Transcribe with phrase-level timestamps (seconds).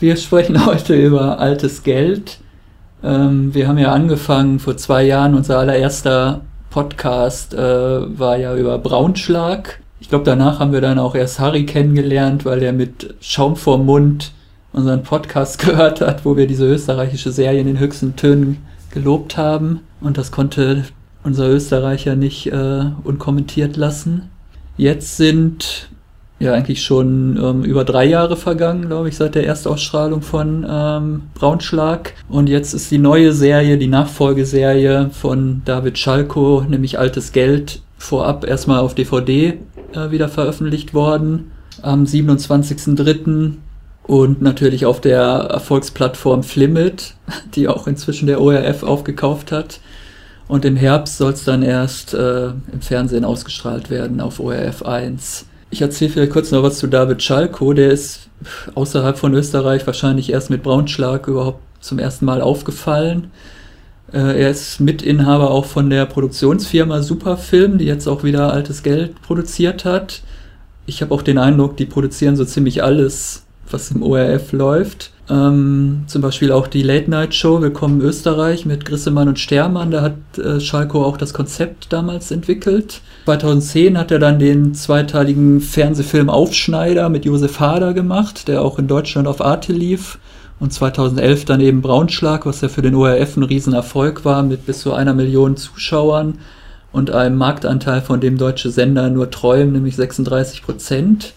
[0.00, 2.38] wir sprechen heute über altes Geld.
[3.02, 7.58] Ähm, wir haben ja angefangen vor zwei Jahren, unser allererster Podcast äh,
[8.18, 9.80] war ja über Braunschlag.
[10.00, 13.86] Ich glaube, danach haben wir dann auch erst Harry kennengelernt, weil er mit Schaum vorm
[13.86, 14.32] Mund
[14.72, 18.58] unseren Podcast gehört hat, wo wir diese österreichische Serie in den höchsten Tönen
[18.90, 19.80] gelobt haben.
[20.00, 20.84] Und das konnte
[21.22, 24.30] unser Österreicher nicht äh, unkommentiert lassen.
[24.76, 25.90] Jetzt sind
[26.40, 31.22] ja eigentlich schon ähm, über drei Jahre vergangen, glaube ich, seit der Erstausstrahlung von ähm,
[31.34, 32.14] Braunschlag.
[32.28, 38.46] Und jetzt ist die neue Serie, die Nachfolgeserie von David Schalko, nämlich Altes Geld, vorab
[38.46, 39.58] erstmal auf DVD
[39.92, 41.52] äh, wieder veröffentlicht worden.
[41.82, 43.52] Am 27.03.
[44.04, 47.14] Und natürlich auf der Erfolgsplattform Flimit,
[47.54, 49.80] die auch inzwischen der ORF aufgekauft hat.
[50.48, 55.46] Und im Herbst soll es dann erst äh, im Fernsehen ausgestrahlt werden auf ORF 1.
[55.72, 57.72] Ich erzähle vielleicht kurz noch was zu David Schalko.
[57.72, 58.28] Der ist
[58.74, 63.30] außerhalb von Österreich wahrscheinlich erst mit Braunschlag überhaupt zum ersten Mal aufgefallen.
[64.12, 69.22] Äh, er ist Mitinhaber auch von der Produktionsfirma Superfilm, die jetzt auch wieder altes Geld
[69.22, 70.22] produziert hat.
[70.86, 75.12] Ich habe auch den Eindruck, die produzieren so ziemlich alles, was im ORF läuft.
[75.30, 79.92] Ähm, zum Beispiel auch die Late Night Show Willkommen Österreich mit Grissemann und Stermann.
[79.92, 83.00] Da hat äh, Schalko auch das Konzept damals entwickelt.
[83.26, 88.88] 2010 hat er dann den zweiteiligen Fernsehfilm Aufschneider mit Josef Hader gemacht, der auch in
[88.88, 90.18] Deutschland auf Arte lief.
[90.58, 94.80] Und 2011 dann eben Braunschlag, was ja für den ORF ein Riesenerfolg war, mit bis
[94.80, 96.38] zu einer Million Zuschauern
[96.92, 101.34] und einem Marktanteil, von dem deutsche Sender nur träumen, nämlich 36 Prozent.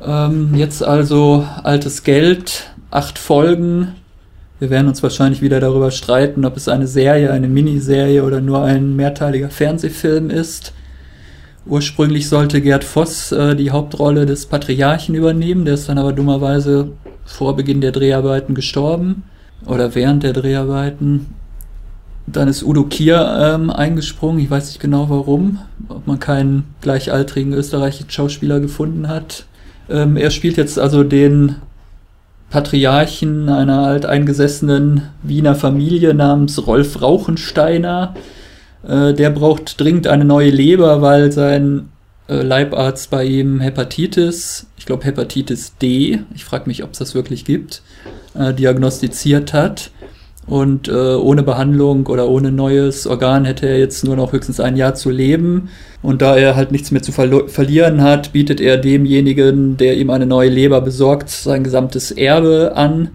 [0.00, 3.94] Ähm, jetzt also altes Geld, acht Folgen.
[4.60, 8.62] Wir werden uns wahrscheinlich wieder darüber streiten, ob es eine Serie, eine Miniserie oder nur
[8.62, 10.72] ein mehrteiliger Fernsehfilm ist.
[11.66, 16.92] Ursprünglich sollte Gerd Voss äh, die Hauptrolle des Patriarchen übernehmen, der ist dann aber dummerweise
[17.24, 19.24] vor Beginn der Dreharbeiten gestorben
[19.64, 21.34] oder während der Dreharbeiten.
[22.26, 25.58] Dann ist Udo Kier ähm, eingesprungen, ich weiß nicht genau warum,
[25.88, 29.46] ob man keinen gleichaltrigen österreichischen Schauspieler gefunden hat.
[29.88, 31.56] Ähm, er spielt jetzt also den
[32.52, 38.14] Patriarchen einer alteingesessenen Wiener Familie namens Rolf Rauchensteiner.
[38.86, 41.88] Äh, der braucht dringend eine neue Leber, weil sein
[42.28, 47.14] äh, Leibarzt bei ihm Hepatitis, ich glaube Hepatitis D, ich frage mich, ob es das
[47.14, 47.80] wirklich gibt,
[48.34, 49.90] äh, diagnostiziert hat.
[50.46, 54.76] Und äh, ohne Behandlung oder ohne neues Organ hätte er jetzt nur noch höchstens ein
[54.76, 55.68] Jahr zu leben.
[56.02, 60.10] Und da er halt nichts mehr zu ver verlieren hat, bietet er demjenigen, der ihm
[60.10, 63.10] eine neue Leber besorgt, sein gesamtes Erbe an.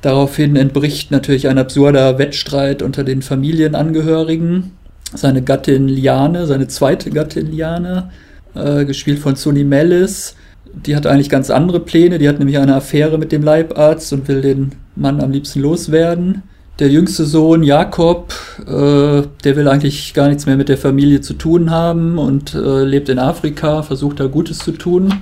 [0.00, 4.72] Daraufhin entbricht natürlich ein absurder Wettstreit unter den Familienangehörigen.
[5.14, 8.10] Seine Gattin Liane, seine zweite Gattin Liane,
[8.54, 10.36] äh, gespielt von Sony Mellis,
[10.74, 12.18] die hat eigentlich ganz andere Pläne.
[12.18, 16.42] Die hat nämlich eine Affäre mit dem Leibarzt und will den Mann am liebsten loswerden.
[16.78, 21.34] Der jüngste Sohn Jakob, äh, der will eigentlich gar nichts mehr mit der Familie zu
[21.34, 25.12] tun haben und äh, lebt in Afrika, versucht da Gutes zu tun,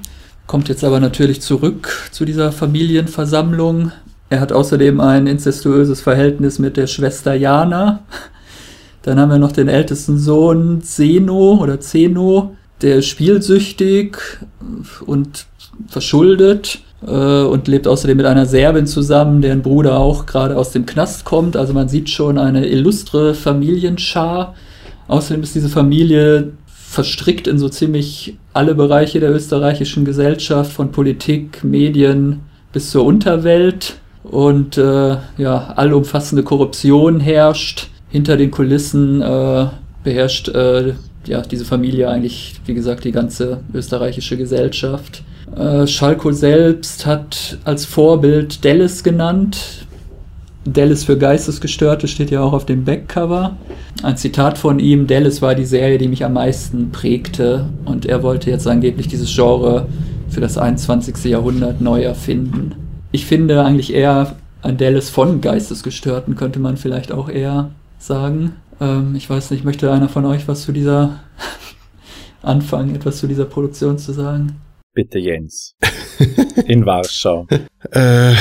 [0.46, 3.90] kommt jetzt aber natürlich zurück zu dieser Familienversammlung.
[4.28, 8.00] Er hat außerdem ein incestuöses Verhältnis mit der Schwester Jana.
[9.00, 14.18] Dann haben wir noch den ältesten Sohn Zeno oder Zeno, der ist spielsüchtig
[15.06, 15.46] und
[15.88, 20.86] verschuldet äh, und lebt außerdem mit einer Serbin zusammen, deren Bruder auch gerade aus dem
[20.86, 21.56] Knast kommt.
[21.56, 24.54] Also man sieht schon eine illustre Familienschar.
[25.08, 31.62] Außerdem ist diese Familie verstrickt in so ziemlich alle Bereiche der österreichischen Gesellschaft, von Politik,
[31.62, 32.40] Medien
[32.72, 33.96] bis zur Unterwelt.
[34.22, 37.88] Und äh, ja, allumfassende Korruption herrscht.
[38.08, 39.66] Hinter den Kulissen äh,
[40.02, 40.94] beherrscht äh,
[41.28, 45.22] ja, diese Familie eigentlich, wie gesagt, die ganze österreichische Gesellschaft.
[45.56, 49.86] Äh, Schalko selbst hat als Vorbild Dallas genannt.
[50.64, 53.56] Dallas für Geistesgestörte steht ja auch auf dem Backcover.
[54.02, 58.22] Ein Zitat von ihm, Dallas war die Serie, die mich am meisten prägte und er
[58.22, 59.86] wollte jetzt angeblich dieses Genre
[60.28, 61.24] für das 21.
[61.24, 62.74] Jahrhundert neu erfinden.
[63.12, 68.52] Ich finde eigentlich eher ein Dallas von Geistesgestörten könnte man vielleicht auch eher sagen.
[68.80, 71.20] Ähm, ich weiß nicht, möchte einer von euch was zu dieser
[72.42, 74.60] anfangen, etwas zu dieser Produktion zu sagen?
[74.94, 75.74] Bitte Jens.
[76.66, 77.46] In Warschau.
[77.92, 78.34] äh,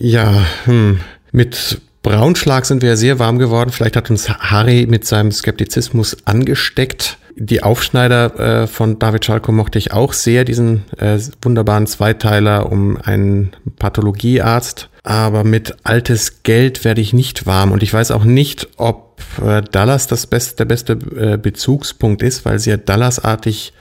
[0.00, 1.00] ja, hm.
[1.30, 3.70] mit Braunschlag sind wir ja sehr warm geworden.
[3.70, 7.18] Vielleicht hat uns Harry mit seinem Skeptizismus angesteckt.
[7.36, 12.98] Die Aufschneider äh, von David Schalko mochte ich auch sehr, diesen äh, wunderbaren Zweiteiler um
[13.00, 14.90] einen Pathologiearzt.
[15.04, 17.72] Aber mit altes Geld werde ich nicht warm.
[17.72, 22.44] Und ich weiß auch nicht, ob äh, Dallas das beste, der beste äh, Bezugspunkt ist,
[22.44, 23.72] weil sehr Dallas-artig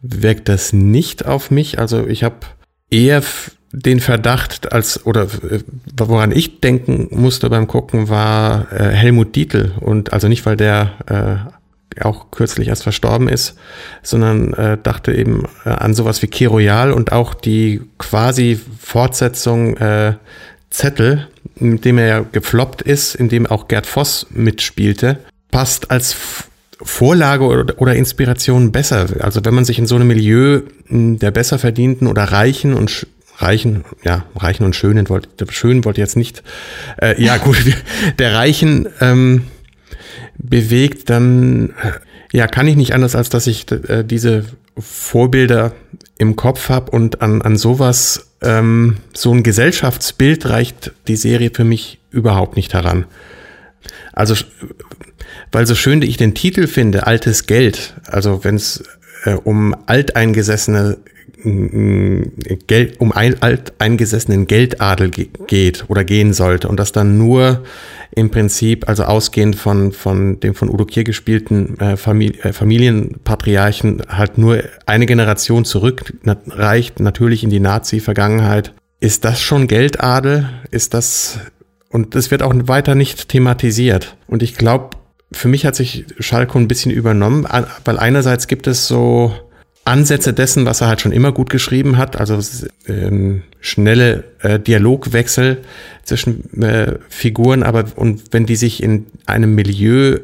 [0.00, 1.78] wirkt das nicht auf mich.
[1.78, 2.36] Also ich habe
[2.90, 3.22] eher
[3.72, 5.60] den Verdacht, als oder äh,
[5.94, 9.72] woran ich denken musste beim Gucken, war Helmut Dietl.
[9.78, 11.52] Und also nicht, weil der
[12.00, 13.56] auch kürzlich erst verstorben ist,
[14.02, 20.14] sondern äh, dachte eben an sowas wie Key Royal und auch die quasi Fortsetzung äh,
[20.72, 25.18] Zettel, mit dem er ja gefloppt ist, in dem auch Gerd Voss mitspielte,
[25.50, 26.16] passt als
[26.80, 29.06] Vorlage oder, oder Inspiration besser.
[29.20, 33.06] Also wenn man sich in so einem Milieu hm, der besser verdienten oder reichen und
[33.38, 36.42] Reichen, ja, Reichen und Schönen wollte, Schönen wollte jetzt nicht,
[37.00, 37.56] äh, ja gut,
[38.18, 39.44] der Reichen ähm,
[40.38, 41.92] bewegt, dann äh,
[42.36, 44.44] ja, kann ich nicht anders, als dass ich äh, diese
[44.78, 45.72] Vorbilder
[46.18, 51.64] im Kopf habe und an, an sowas, ähm, so ein Gesellschaftsbild reicht die Serie für
[51.64, 53.06] mich überhaupt nicht heran.
[54.12, 54.34] Also,
[55.50, 58.84] weil so schön ich den Titel finde, altes Geld, also wenn es
[59.24, 60.98] äh, um alteingesessene
[62.66, 67.62] Geld, um ein alteingesessenen Geldadel geht oder gehen sollte und das dann nur
[68.14, 74.02] im Prinzip, also ausgehend von, von dem von Udo Kier gespielten äh, Familie, äh, Familienpatriarchen,
[74.08, 78.74] halt nur eine Generation zurückreicht, natürlich in die Nazi-Vergangenheit.
[79.00, 80.48] Ist das schon Geldadel?
[80.70, 81.40] Ist das,
[81.88, 84.16] und das wird auch weiter nicht thematisiert.
[84.26, 84.90] Und ich glaube,
[85.32, 87.46] für mich hat sich Schalko ein bisschen übernommen,
[87.84, 89.34] weil einerseits gibt es so,
[89.84, 92.38] Ansätze dessen, was er halt schon immer gut geschrieben hat, also
[92.86, 95.58] ähm, schnelle äh, Dialogwechsel
[96.04, 100.20] zwischen äh, Figuren, aber und wenn die sich in einem Milieu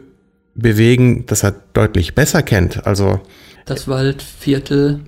[0.54, 3.20] bewegen, das er deutlich besser kennt, also
[3.66, 5.00] das Waldviertel,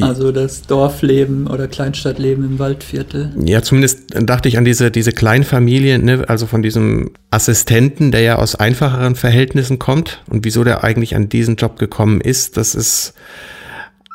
[0.00, 3.32] also das Dorfleben oder Kleinstadtleben im Waldviertel.
[3.44, 8.36] Ja, zumindest dachte ich an diese, diese Kleinfamilie, ne, also von diesem Assistenten, der ja
[8.36, 13.14] aus einfacheren Verhältnissen kommt und wieso der eigentlich an diesen Job gekommen ist, das ist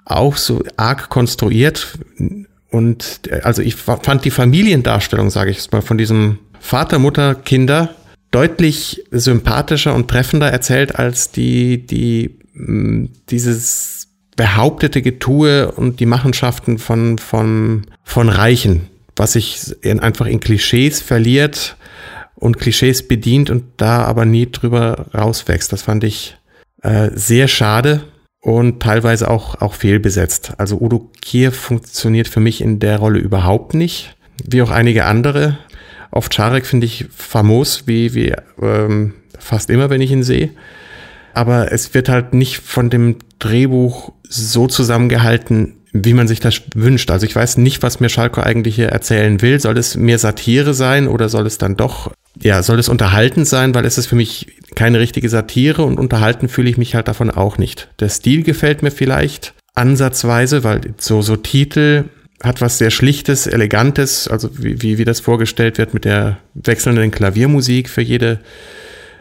[0.05, 1.97] auch so arg konstruiert.
[2.69, 7.95] Und also ich fand die Familiendarstellung, sage ich mal, von diesem Vater, Mutter, Kinder
[8.31, 16.77] deutlich sympathischer und treffender erzählt als die, die mm, dieses behauptete Getue und die Machenschaften
[16.77, 21.77] von, von, von Reichen, was sich in, einfach in Klischees verliert
[22.35, 25.71] und Klischees bedient und da aber nie drüber rauswächst.
[25.71, 26.35] Das fand ich
[26.81, 28.03] äh, sehr schade
[28.45, 30.53] und teilweise auch, auch fehlbesetzt.
[30.59, 35.57] Also Udo Kier funktioniert für mich in der Rolle überhaupt nicht, wie auch einige andere.
[36.11, 40.51] Auf Czarek finde ich famos, wie, wie ähm, fast immer, wenn ich ihn sehe.
[41.33, 47.09] Aber es wird halt nicht von dem Drehbuch so zusammengehalten, wie man sich das wünscht.
[47.09, 49.61] Also ich weiß nicht, was mir Schalko eigentlich hier erzählen will.
[49.61, 52.11] Soll es mehr Satire sein oder soll es dann doch,
[52.41, 56.49] ja, soll es unterhaltend sein, weil es ist für mich keine richtige Satire und unterhalten
[56.49, 57.87] fühle ich mich halt davon auch nicht.
[58.01, 62.05] Der Stil gefällt mir vielleicht ansatzweise, weil so, so Titel
[62.43, 67.11] hat was sehr Schlichtes, Elegantes, also wie, wie, wie das vorgestellt wird mit der wechselnden
[67.11, 68.41] Klaviermusik für jede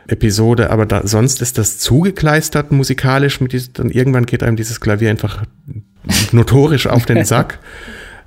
[0.08, 4.80] Episode, aber da, sonst ist das zugekleistert musikalisch mit diesem, dann irgendwann geht einem dieses
[4.80, 5.44] Klavier einfach
[6.32, 7.58] notorisch auf den Sack.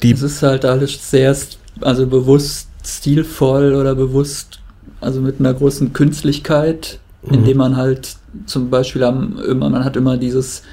[0.04, 1.36] Die es ist halt alles sehr,
[1.82, 4.60] also bewusst stilvoll oder bewusst,
[5.02, 7.34] also mit einer großen Künstlichkeit mhm.
[7.34, 8.16] indem man halt
[8.46, 10.64] zum Beispiel am, immer, man hat immer dieses,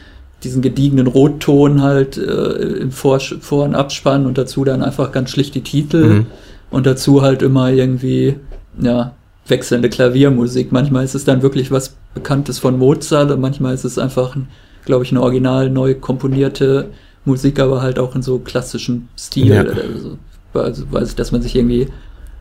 [0.42, 5.30] diesen gediegenen Rotton halt äh, im Vor-, Vor und Abspann und dazu dann einfach ganz
[5.30, 6.26] schlicht die Titel mhm.
[6.70, 8.36] und dazu halt immer irgendwie,
[8.80, 9.14] ja,
[9.46, 10.72] wechselnde Klaviermusik.
[10.72, 14.36] Manchmal ist es dann wirklich was Bekanntes von Mozart und manchmal ist es einfach,
[14.84, 16.90] glaube ich, eine original neu komponierte
[17.24, 19.48] Musik, aber halt auch in so klassischem Stil.
[19.48, 19.62] Ja.
[19.62, 20.18] Also,
[20.52, 21.88] also, weiß dass man sich irgendwie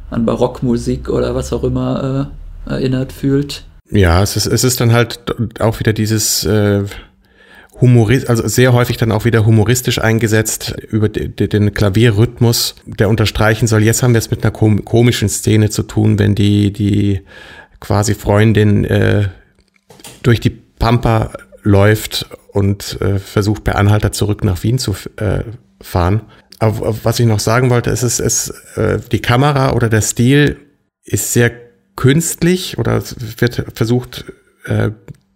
[0.10, 2.32] an Barockmusik oder was auch immer
[2.68, 3.66] äh, erinnert fühlt.
[3.90, 5.20] Ja, es ist, es ist dann halt
[5.60, 6.84] auch wieder dieses äh,
[7.82, 13.10] humorist, also sehr häufig dann auch wieder humoristisch eingesetzt über de, de, den Klavierrhythmus, der
[13.10, 13.84] unterstreichen soll.
[13.84, 17.22] Jetzt haben wir es mit einer komischen Szene zu tun, wenn die die
[17.80, 19.30] quasi Freundin äh,
[20.22, 21.34] durch die Pampa
[21.64, 25.44] läuft und äh, versucht per Anhalter zurück nach Wien zu äh,
[25.82, 26.22] fahren.
[26.60, 30.58] Aber was ich noch sagen wollte, ist, es ist äh, die Kamera oder der Stil
[31.04, 31.52] ist sehr
[31.96, 33.02] künstlich oder
[33.38, 34.26] wird versucht,
[34.66, 34.92] äh,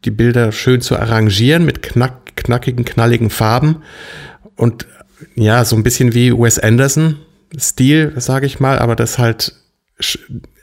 [0.05, 3.83] die Bilder schön zu arrangieren mit knack, knackigen, knalligen Farben
[4.55, 4.87] und
[5.35, 7.17] ja, so ein bisschen wie Wes Anderson
[7.57, 9.53] Stil, sage ich mal, aber das halt,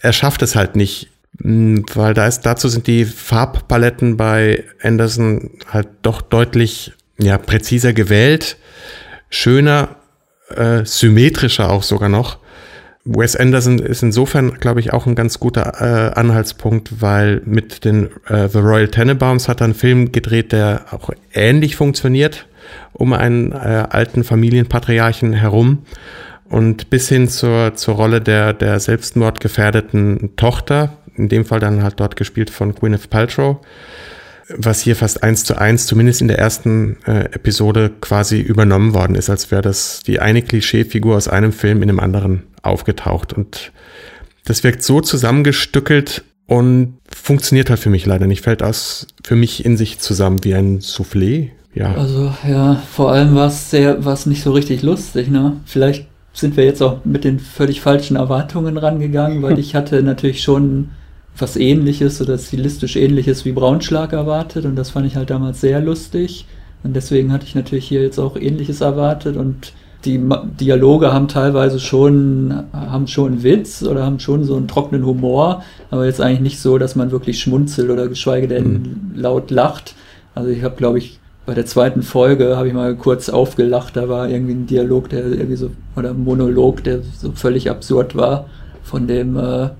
[0.01, 5.89] er schafft es halt nicht, weil da ist, dazu sind die Farbpaletten bei Anderson halt
[6.03, 8.57] doch deutlich, ja, präziser gewählt,
[9.31, 9.97] schöner,
[10.55, 12.39] äh, symmetrischer auch sogar noch.
[13.05, 18.09] Wes Anderson ist insofern, glaube ich, auch ein ganz guter äh, Anhaltspunkt, weil mit den
[18.29, 22.47] äh, The Royal Tenenbaums hat er einen Film gedreht, der auch ähnlich funktioniert,
[22.95, 25.85] um einen äh, alten Familienpatriarchen herum.
[26.49, 32.01] und bis hin zur, zur Rolle der, der selbstmordgefährdeten Tochter, in dem Fall dann halt
[32.01, 33.59] dort gespielt von Gwyneth Paltrow,
[34.49, 39.17] was hier fast eins zu eins, zumindest in der ersten äh, Episode, quasi übernommen worden
[39.17, 43.33] ist, als wäre das die eine Klischeefigur aus einem Film in einem anderen aufgetaucht.
[43.33, 43.73] Und
[44.45, 48.43] das wirkt so zusammengestückelt und funktioniert halt für mich leider nicht.
[48.43, 51.51] Fällt aus für mich in sich zusammen wie ein Soufflé.
[51.75, 51.95] Ja.
[51.95, 55.57] Also ja, vor allem war es sehr, war es nicht so richtig lustig, ne?
[55.65, 60.43] Vielleicht sind wir jetzt auch mit den völlig falschen Erwartungen rangegangen, weil ich hatte natürlich
[60.43, 60.91] schon
[61.37, 65.81] was ähnliches oder stilistisch ähnliches wie Braunschlag erwartet und das fand ich halt damals sehr
[65.81, 66.47] lustig.
[66.85, 69.73] Und deswegen hatte ich natürlich hier jetzt auch ähnliches erwartet und
[70.05, 70.21] die
[70.61, 76.05] Dialoge haben teilweise schon, haben schon Witz oder haben schon so einen trockenen Humor, aber
[76.05, 79.13] jetzt eigentlich nicht so, dass man wirklich schmunzelt oder geschweige denn mhm.
[79.15, 79.95] laut lacht.
[80.35, 84.09] Also ich habe, glaube ich, bei der zweiten Folge habe ich mal kurz aufgelacht, da
[84.09, 88.47] war irgendwie ein Dialog, der irgendwie so, oder ein Monolog, der so völlig absurd war
[88.83, 89.71] von dem äh,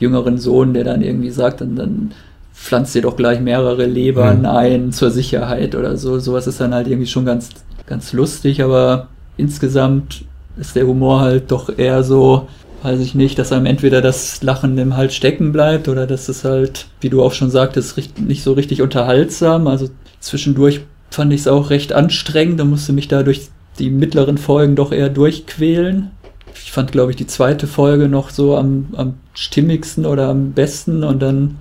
[0.00, 2.12] jüngeren Sohn, der dann irgendwie sagt, und dann
[2.54, 4.46] pflanzt ihr doch gleich mehrere Lebern mhm.
[4.46, 6.18] ein zur Sicherheit oder so.
[6.18, 7.50] Sowas ist dann halt irgendwie schon ganz,
[7.86, 10.24] ganz lustig, aber insgesamt
[10.58, 12.48] ist der Humor halt doch eher so,
[12.82, 16.44] weiß ich nicht, dass einem entweder das Lachen im Hals stecken bleibt oder dass es
[16.44, 19.66] halt, wie du auch schon sagtest, nicht so richtig unterhaltsam.
[19.66, 19.88] Also
[20.20, 20.80] zwischendurch
[21.10, 22.60] fand ich es auch recht anstrengend.
[22.60, 26.10] Da musste mich da durch die mittleren Folgen doch eher durchquälen.
[26.54, 31.04] Ich fand, glaube ich, die zweite Folge noch so am, am stimmigsten oder am besten
[31.04, 31.58] und dann,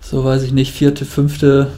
[0.00, 1.68] so weiß ich nicht, vierte, fünfte,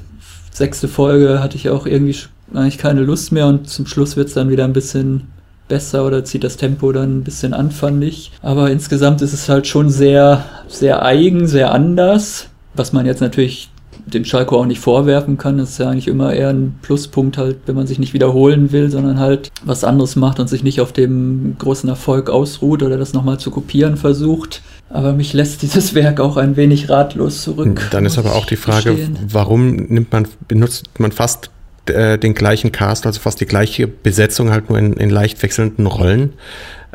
[0.51, 2.17] sechste Folge hatte ich auch irgendwie
[2.55, 5.29] eigentlich keine Lust mehr und zum Schluss wird es dann wieder ein bisschen
[5.69, 8.33] besser oder zieht das Tempo dann ein bisschen an, fand ich.
[8.43, 13.71] Aber insgesamt ist es halt schon sehr, sehr eigen, sehr anders, was man jetzt natürlich
[14.07, 15.59] dem Schalke auch nicht vorwerfen kann.
[15.59, 18.91] Das ist ja eigentlich immer eher ein Pluspunkt halt, wenn man sich nicht wiederholen will,
[18.91, 23.13] sondern halt was anderes macht und sich nicht auf dem großen Erfolg ausruht oder das
[23.13, 24.63] nochmal zu kopieren versucht.
[24.89, 27.89] Aber mich lässt dieses Werk auch ein wenig ratlos zurück.
[27.91, 29.19] Dann ist aber auch die Frage, verstehen.
[29.29, 31.51] warum nimmt man, benutzt man fast
[31.87, 35.87] äh, den gleichen Cast, also fast die gleiche Besetzung, halt nur in, in leicht wechselnden
[35.87, 36.35] Rollen.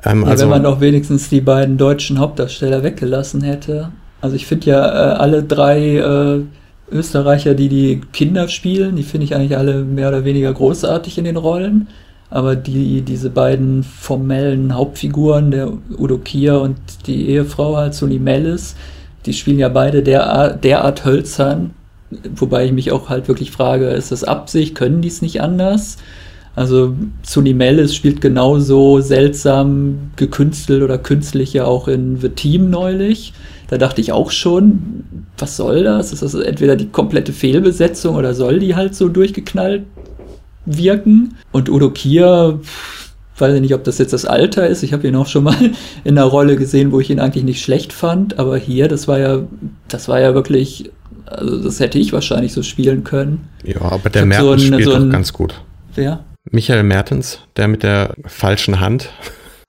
[0.06, 3.90] Ähm, ja, also, wenn man doch wenigstens die beiden deutschen Hauptdarsteller weggelassen hätte.
[4.22, 6.42] Also ich finde ja äh, alle drei äh,
[6.92, 11.26] Österreicher, die die Kinder spielen, die finde ich eigentlich alle mehr oder weniger großartig in
[11.26, 11.88] den Rollen.
[12.30, 18.76] Aber die, diese beiden formellen Hauptfiguren, der Udo Kier und die Ehefrau halt, Suni Mellis,
[19.26, 21.72] die spielen ja beide derart, derart hölzern,
[22.36, 25.98] wobei ich mich auch halt wirklich frage, ist das Absicht, können die es nicht anders?
[26.56, 26.94] Also
[27.24, 33.34] Suni Mellis spielt genauso seltsam gekünstelt oder künstlich ja auch in The Team neulich.
[33.70, 35.04] Da dachte ich auch schon,
[35.38, 36.12] was soll das?
[36.12, 39.84] Ist das entweder die komplette Fehlbesetzung oder soll die halt so durchgeknallt
[40.66, 41.36] wirken.
[41.52, 42.60] Und Udo Kier,
[43.38, 44.84] weiß ich nicht, ob das jetzt das Alter ist.
[44.84, 45.56] Ich habe ihn auch schon mal
[46.04, 48.40] in einer Rolle gesehen, wo ich ihn eigentlich nicht schlecht fand.
[48.40, 49.44] Aber hier, das war ja,
[49.88, 50.92] das war ja wirklich,
[51.26, 53.48] also das hätte ich wahrscheinlich so spielen können.
[53.64, 55.56] Ja, aber der Mertens so spielt so ein, doch ganz gut.
[55.96, 56.24] Wer?
[56.50, 59.12] Michael Mertens, der mit der falschen Hand.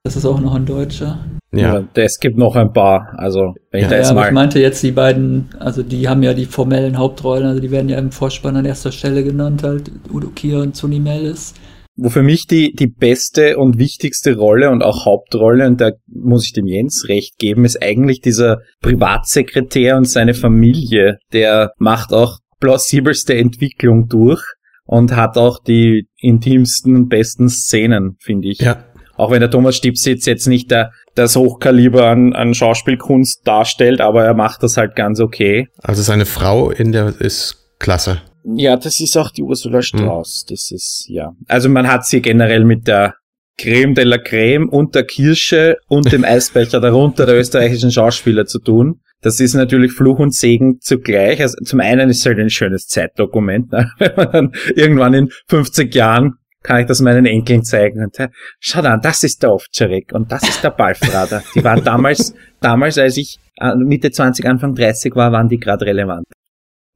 [0.04, 1.24] Das ist auch noch ein Deutscher.
[1.52, 1.78] Ja.
[1.78, 3.12] ja es gibt noch ein paar.
[3.16, 4.26] Also, wenn ich ja, da jetzt ja, mal.
[4.26, 7.88] ich meinte jetzt die beiden, also die haben ja die formellen Hauptrollen, also die werden
[7.88, 11.54] ja im Vorspann an erster Stelle genannt, halt Udo Kier und Suni Mellis.
[11.94, 16.46] Wo für mich die, die beste und wichtigste Rolle und auch Hauptrolle, und da muss
[16.46, 21.18] ich dem Jens recht geben, ist eigentlich dieser Privatsekretär und seine Familie.
[21.34, 24.42] Der macht auch plausibelste Entwicklung durch
[24.92, 28.58] und hat auch die intimsten und besten Szenen, finde ich.
[28.58, 28.84] Ja.
[29.16, 34.24] Auch wenn der Thomas Stipsitz jetzt nicht der, das Hochkaliber an, an Schauspielkunst darstellt, aber
[34.24, 35.68] er macht das halt ganz okay.
[35.78, 38.20] Also seine Frau in der ist klasse.
[38.44, 39.82] Ja, das ist auch die Ursula hm.
[39.82, 40.44] Strauß.
[40.44, 40.52] Mhm.
[40.52, 41.32] Das ist, ja.
[41.48, 43.14] Also man hat sie generell mit der
[43.56, 48.58] Creme de la Creme und der Kirsche und dem Eisbecher darunter der österreichischen Schauspieler zu
[48.58, 49.00] tun.
[49.22, 51.40] Das ist natürlich Fluch und Segen zugleich.
[51.40, 53.90] Also zum einen ist es halt ein schönes Zeitdokument, ne?
[53.98, 58.04] wenn man dann irgendwann in 50 Jahren kann ich das meinen Enkeln zeigen.
[58.04, 58.16] Und,
[58.60, 61.42] schau an, das ist der Ovtcharek und das ist der Balfrader.
[61.54, 65.86] Die waren damals, damals, als ich äh, Mitte 20, Anfang 30 war, waren die gerade
[65.86, 66.24] relevant.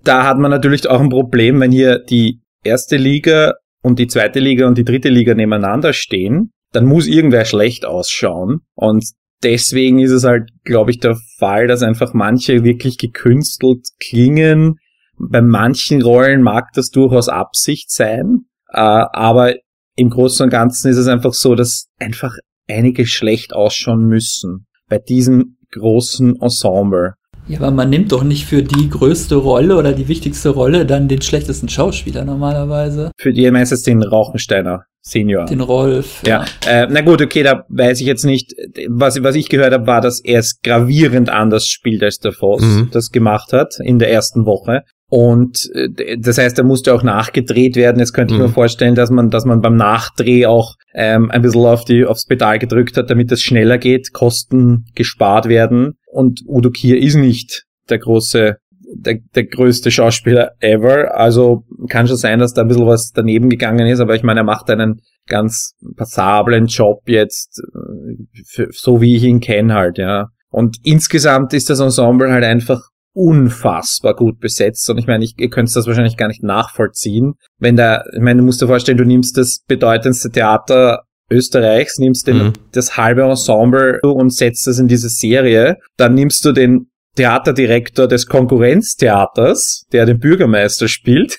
[0.04, 4.38] Da hat man natürlich auch ein Problem, wenn hier die erste Liga und die zweite
[4.38, 8.60] Liga und die dritte Liga nebeneinander stehen, dann muss irgendwer schlecht ausschauen.
[8.74, 9.04] Und
[9.42, 14.76] deswegen ist es halt, glaube ich, der Fall, dass einfach manche wirklich gekünstelt klingen.
[15.18, 19.54] Bei manchen Rollen mag das durchaus Absicht sein, äh, aber
[19.96, 22.34] im Großen und Ganzen ist es einfach so, dass einfach
[22.68, 27.14] einige schlecht ausschauen müssen bei diesem großen Ensemble.
[27.48, 31.06] Ja, aber man nimmt doch nicht für die größte Rolle oder die wichtigste Rolle dann
[31.06, 33.12] den schlechtesten Schauspieler normalerweise.
[33.18, 34.82] Für die meinst du den Rauchensteiner?
[35.08, 35.44] Senior.
[35.46, 36.20] Den Rolf.
[36.26, 38.52] Ja, äh, na gut, okay, da weiß ich jetzt nicht.
[38.88, 42.62] Was, was ich gehört habe, war, dass er es gravierend anders spielt, als der Voss
[42.62, 42.88] Mhm.
[42.90, 44.82] das gemacht hat in der ersten Woche.
[45.08, 48.00] Und äh, das heißt, er musste auch nachgedreht werden.
[48.00, 48.46] Jetzt könnte ich Mhm.
[48.46, 52.24] mir vorstellen, dass man, dass man beim Nachdreh auch ähm, ein bisschen auf die, aufs
[52.26, 55.92] Pedal gedrückt hat, damit es schneller geht, Kosten gespart werden.
[56.10, 58.56] Und Udo Kier ist nicht der große,
[58.94, 61.16] der, der größte Schauspieler ever.
[61.16, 64.40] Also kann schon sein, dass da ein bisschen was daneben gegangen ist, aber ich meine,
[64.40, 69.98] er macht einen ganz passablen Job jetzt, äh, für, so wie ich ihn kenne halt,
[69.98, 70.28] ja.
[70.50, 72.80] Und insgesamt ist das Ensemble halt einfach
[73.12, 77.32] unfassbar gut besetzt und ich meine, ich, ihr könnt das wahrscheinlich gar nicht nachvollziehen.
[77.58, 82.26] Wenn da, ich meine, du musst dir vorstellen, du nimmst das bedeutendste Theater Österreichs, nimmst
[82.26, 82.52] den, Mhm.
[82.72, 88.26] das halbe Ensemble und setzt das in diese Serie, dann nimmst du den Theaterdirektor des
[88.26, 91.38] Konkurrenztheaters, der den Bürgermeister spielt,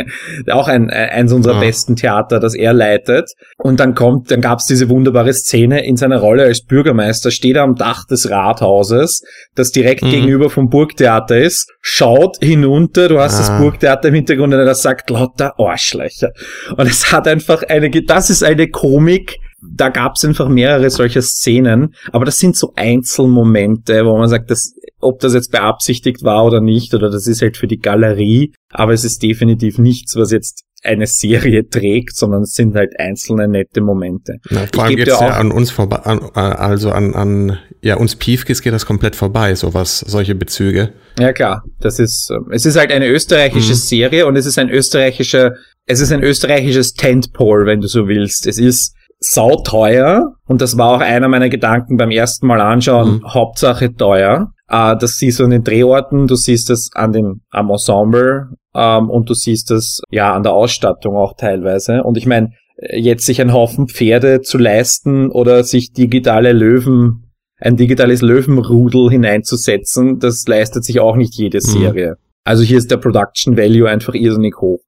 [0.50, 1.60] auch ein, eins unserer Ah.
[1.60, 3.30] besten Theater, das er leitet.
[3.56, 7.62] Und dann kommt, dann gab's diese wunderbare Szene in seiner Rolle als Bürgermeister, steht er
[7.62, 9.22] am Dach des Rathauses,
[9.54, 10.10] das direkt Mhm.
[10.10, 13.38] gegenüber vom Burgtheater ist, schaut hinunter, du hast Ah.
[13.38, 16.30] das Burgtheater im Hintergrund und er sagt lauter Arschlöcher.
[16.76, 21.94] Und es hat einfach eine, das ist eine Komik, da gab's einfach mehrere solcher Szenen,
[22.12, 26.60] aber das sind so Einzelmomente, wo man sagt, dass, ob das jetzt beabsichtigt war oder
[26.60, 30.64] nicht, oder das ist halt für die Galerie, aber es ist definitiv nichts, was jetzt
[30.84, 34.34] eine Serie trägt, sondern es sind halt einzelne nette Momente.
[34.50, 37.96] Na, vor allem dir ja auch- an uns vorbei, an, äh, also an, an ja,
[37.96, 40.92] uns Piefkes geht das komplett vorbei, sowas, solche Bezüge.
[41.18, 43.76] Ja klar, das ist, ähm, es ist halt eine österreichische Mhm.
[43.76, 45.54] Serie und es ist ein österreichischer,
[45.86, 48.46] es ist ein österreichisches Tentpole, wenn du so willst.
[48.46, 48.94] Es ist
[49.30, 53.34] sauteuer und das war auch einer meiner Gedanken beim ersten Mal anschauen, Mhm.
[53.34, 54.52] Hauptsache teuer.
[54.68, 59.10] Äh, das siehst du an den Drehorten, du siehst es an den, am Ensemble ähm,
[59.10, 62.02] und du siehst es ja an der Ausstattung auch teilweise.
[62.02, 62.50] Und ich meine,
[62.92, 67.24] jetzt sich einen Haufen Pferde zu leisten oder sich digitale Löwen,
[67.60, 72.16] ein digitales Löwenrudel hineinzusetzen, das leistet sich auch nicht jede Serie.
[72.44, 74.80] Also hier ist der Production Value einfach irrsinnig hoch.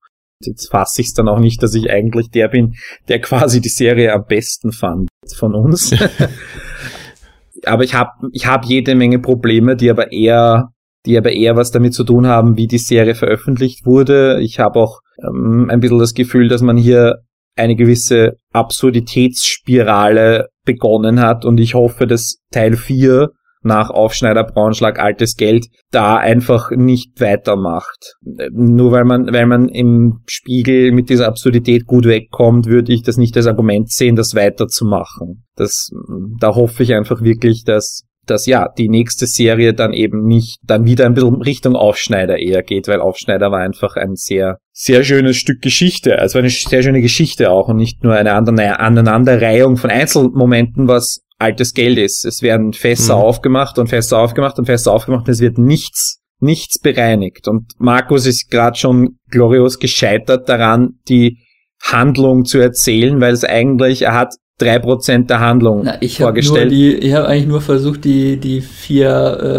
[0.43, 2.75] Jetzt fasse ich es dann auch nicht, dass ich eigentlich der bin,
[3.09, 5.95] der quasi die Serie am besten fand von uns.
[7.65, 10.71] aber ich habe ich hab jede Menge Probleme, die aber eher
[11.07, 14.41] die aber eher was damit zu tun haben, wie die Serie veröffentlicht wurde.
[14.41, 17.21] Ich habe auch ähm, ein bisschen das Gefühl, dass man hier
[17.57, 23.31] eine gewisse Absurditätsspirale begonnen hat und ich hoffe, dass Teil 4
[23.63, 28.17] nach Aufschneider Braunschlag altes Geld da einfach nicht weitermacht.
[28.53, 33.17] Nur weil man, weil man im Spiegel mit dieser Absurdität gut wegkommt, würde ich das
[33.17, 35.45] nicht als Argument sehen, das weiterzumachen.
[35.57, 35.91] Das,
[36.39, 40.85] da hoffe ich einfach wirklich, dass dass ja, die nächste Serie dann eben nicht, dann
[40.85, 45.37] wieder ein bisschen Richtung Aufschneider eher geht, weil Aufschneider war einfach ein sehr, sehr schönes
[45.37, 46.19] Stück Geschichte.
[46.19, 51.23] Also eine sehr schöne Geschichte auch und nicht nur eine andere Aneinanderreihung von Einzelmomenten, was
[51.41, 52.25] altes Geld ist.
[52.25, 53.23] Es werden Fässer Mhm.
[53.23, 57.49] aufgemacht und Fässer aufgemacht und Fässer aufgemacht und es wird nichts, nichts bereinigt.
[57.49, 61.39] Und Markus ist gerade schon glorios gescheitert daran, die
[61.83, 66.71] Handlung zu erzählen, weil es eigentlich, er hat drei Prozent der Handlung Na, ich vorgestellt.
[66.71, 69.09] die, ich habe eigentlich nur versucht, die, die vier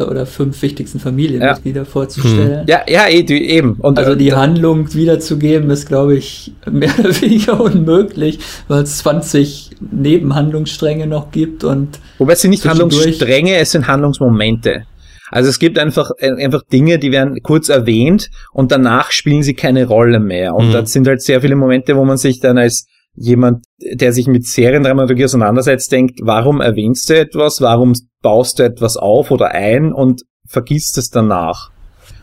[0.05, 2.65] äh, oder fünf wichtigsten Familienmitglieder vorzustellen.
[2.67, 3.73] ja, ja, eh, die, eben.
[3.79, 8.97] Und Also die äh, Handlung wiederzugeben ist, glaube ich, mehr oder weniger unmöglich, weil es
[8.99, 14.83] 20 Nebenhandlungsstränge noch gibt und Wobei es sind nicht Handlungsstränge, es sind Handlungsmomente.
[15.33, 19.53] Also es gibt einfach, äh, einfach Dinge, die werden kurz erwähnt und danach spielen sie
[19.53, 20.53] keine Rolle mehr.
[20.55, 20.73] Und Mhm.
[20.73, 22.85] das sind halt sehr viele Momente, wo man sich dann als
[23.15, 28.97] jemand, der sich mit Seriendramaturgie auseinandersetzt, denkt, warum erwähnst du etwas, warum baust du etwas
[28.97, 31.71] auf oder ein und vergisst es danach.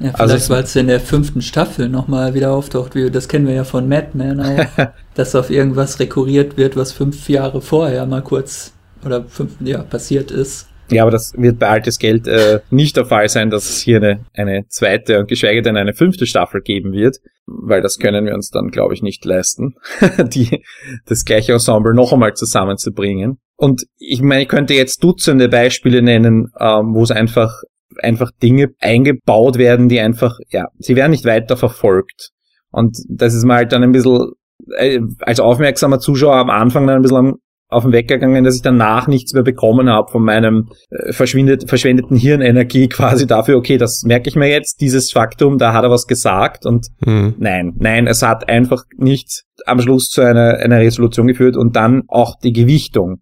[0.01, 3.46] ja, vielleicht Also weil es in der fünften Staffel nochmal wieder auftaucht, wie, das kennen
[3.46, 4.64] wir ja von Mad Men auch,
[5.14, 8.72] dass auf irgendwas rekurriert wird, was fünf Jahre vorher mal kurz
[9.05, 10.66] oder fünf, ja, passiert ist.
[10.90, 13.98] Ja, aber das wird bei altes Geld äh, nicht der Fall sein, dass es hier
[13.98, 18.35] eine, eine zweite und geschweige denn eine fünfte Staffel geben wird, weil das können wir
[18.35, 19.74] uns dann, glaube ich, nicht leisten,
[20.18, 20.62] die,
[21.07, 23.38] das gleiche Ensemble noch einmal zusammenzubringen.
[23.57, 27.62] Und ich meine, ich könnte jetzt Dutzende Beispiele nennen, ähm, wo es einfach
[28.01, 32.31] einfach Dinge eingebaut werden, die einfach, ja, sie werden nicht weiter verfolgt.
[32.70, 34.33] Und das ist mal halt dann ein bisschen
[34.77, 37.37] äh, als aufmerksamer Zuschauer am Anfang dann ein bisschen am,
[37.68, 41.68] auf den Weg gegangen, dass ich danach nichts mehr bekommen habe von meinem äh, verschwindet,
[41.68, 45.90] verschwendeten Hirnenergie quasi dafür, okay, das merke ich mir jetzt, dieses Faktum, da hat er
[45.90, 47.35] was gesagt und Hm.
[47.38, 52.02] nein, nein, es hat einfach nicht am Schluss zu einer, einer Resolution geführt und dann
[52.09, 53.20] auch die Gewichtung.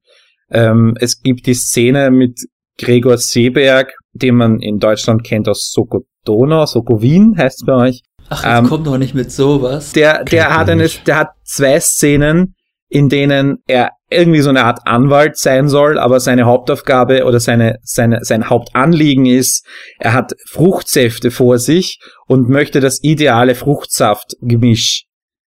[0.51, 2.39] Ähm, es gibt die Szene mit
[2.79, 8.03] Gregor Seeberg, den man in Deutschland kennt aus Sokodona, Sokowin heißt es bei euch.
[8.29, 9.93] Ach, jetzt Ähm, kommt doch nicht mit sowas.
[9.93, 12.55] Der, der Kennt hat eine, der hat zwei Szenen,
[12.89, 17.79] in denen er irgendwie so eine Art Anwalt sein soll, aber seine Hauptaufgabe oder seine,
[17.83, 19.67] seine, sein Hauptanliegen ist,
[19.99, 25.07] er hat Fruchtsäfte vor sich und möchte das ideale Fruchtsaftgemisch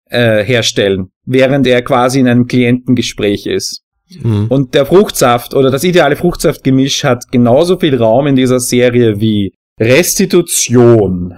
[0.09, 3.83] äh, herstellen, während er quasi in einem Klientengespräch ist.
[4.21, 4.47] Mhm.
[4.49, 9.53] Und der Fruchtsaft oder das ideale Fruchtsaftgemisch hat genauso viel Raum in dieser Serie wie
[9.79, 11.33] Restitution.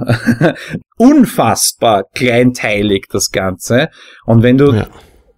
[0.97, 3.89] Unfassbar kleinteilig das Ganze.
[4.25, 4.87] Und wenn du ja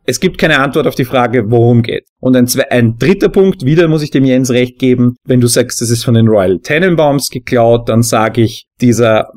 [0.05, 2.05] es gibt keine Antwort auf die Frage, worum geht.
[2.19, 5.81] Und ein, ein, dritter Punkt, wieder muss ich dem Jens recht geben, wenn du sagst,
[5.81, 9.31] das ist von den Royal Tenenbaums geklaut, dann sage ich, dieser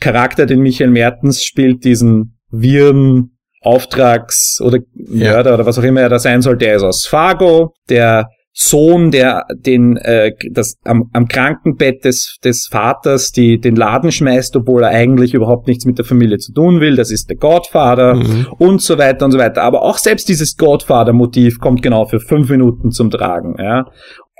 [0.00, 5.54] Charakter, den Michael Mertens spielt, diesen wirren Auftrags- oder Mörder ja.
[5.54, 9.44] oder was auch immer er da sein soll, der ist aus Fargo, der Sohn, der
[9.54, 14.88] den äh, das am, am Krankenbett des des Vaters die den Laden schmeißt, obwohl er
[14.88, 16.96] eigentlich überhaupt nichts mit der Familie zu tun will.
[16.96, 18.46] Das ist der Godfather mhm.
[18.58, 19.62] und so weiter und so weiter.
[19.62, 23.56] Aber auch selbst dieses Godfather-Motiv kommt genau für fünf Minuten zum Tragen.
[23.58, 23.84] Ja.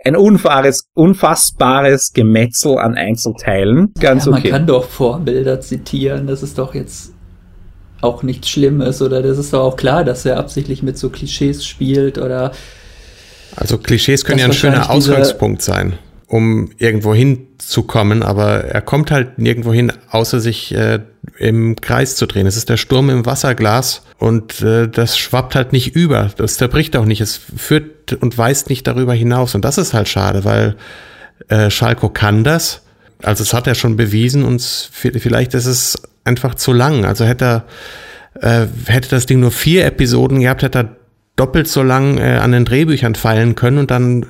[0.03, 3.93] Ein unfaires, unfassbares Gemetzel an Einzelteilen.
[4.01, 4.51] Ganz ja, man okay.
[4.51, 6.27] Man kann doch Vorbilder zitieren.
[6.27, 7.13] Das ist doch jetzt
[8.01, 11.67] auch nichts Schlimmes oder das ist doch auch klar, dass er absichtlich mit so Klischees
[11.67, 12.53] spielt oder
[13.55, 15.95] also Klischees können ja ein schöner Ausgangspunkt sein,
[16.27, 21.01] um irgendwo hinzukommen, aber er kommt halt nirgendwo hin, außer sich äh,
[21.39, 22.47] im Kreis zu drehen.
[22.47, 26.31] Es ist der Sturm im Wasserglas und äh, das schwappt halt nicht über.
[26.37, 27.21] Das zerbricht auch nicht.
[27.21, 29.55] Es führt und weist nicht darüber hinaus.
[29.55, 30.77] Und das ist halt schade, weil
[31.49, 32.83] äh, Schalko kann das.
[33.23, 37.05] Also es hat er schon bewiesen und vielleicht ist es einfach zu lang.
[37.05, 37.65] Also hätte
[38.43, 40.97] er, äh, hätte das Ding nur vier Episoden gehabt, hätte er
[41.37, 44.27] doppelt so lang äh, an den Drehbüchern feilen können und dann äh,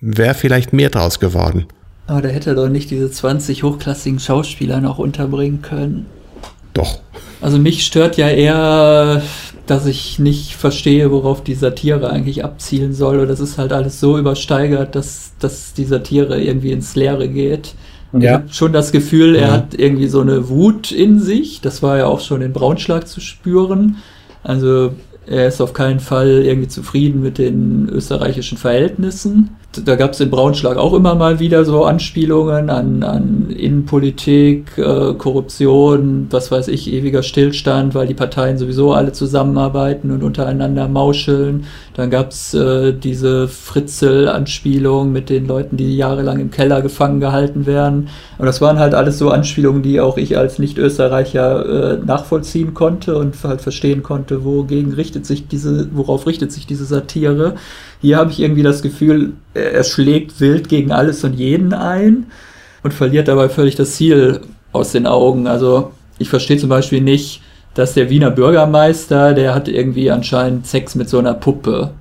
[0.00, 1.66] wäre vielleicht mehr draus geworden.
[2.06, 6.06] Aber da hätte er doch nicht diese 20 hochklassigen Schauspieler noch unterbringen können.
[6.74, 6.98] Doch.
[7.40, 9.22] Also mich stört ja eher,
[9.66, 13.18] dass ich nicht verstehe, worauf die Satire eigentlich abzielen soll.
[13.18, 17.74] Oder das ist halt alles so übersteigert, dass, dass die Satire irgendwie ins Leere geht.
[18.12, 18.30] Und ja.
[18.30, 19.52] ich habe schon das Gefühl, er ja.
[19.52, 21.60] hat irgendwie so eine Wut in sich.
[21.60, 23.98] Das war ja auch schon in Braunschlag zu spüren.
[24.42, 24.92] Also
[25.26, 30.30] er ist auf keinen Fall irgendwie zufrieden mit den österreichischen Verhältnissen da gab es in
[30.30, 36.92] Braunschlag auch immer mal wieder so Anspielungen an, an Innenpolitik, äh, Korruption, was weiß ich,
[36.92, 41.66] ewiger Stillstand, weil die Parteien sowieso alle zusammenarbeiten und untereinander mauscheln.
[41.94, 47.66] Dann gab es äh, diese Fritzel-Anspielung mit den Leuten, die jahrelang im Keller gefangen gehalten
[47.66, 48.08] werden.
[48.38, 53.16] Und das waren halt alles so Anspielungen, die auch ich als Nicht-Österreicher äh, nachvollziehen konnte
[53.16, 57.54] und halt verstehen konnte, wogegen richtet sich diese, worauf richtet sich diese Satire.
[58.00, 62.26] Hier habe ich irgendwie das Gefühl, er schlägt wild gegen alles und jeden ein
[62.82, 64.40] und verliert dabei völlig das Ziel
[64.72, 65.46] aus den Augen.
[65.46, 67.42] Also ich verstehe zum Beispiel nicht,
[67.74, 71.92] dass der Wiener Bürgermeister, der hat irgendwie anscheinend Sex mit so einer Puppe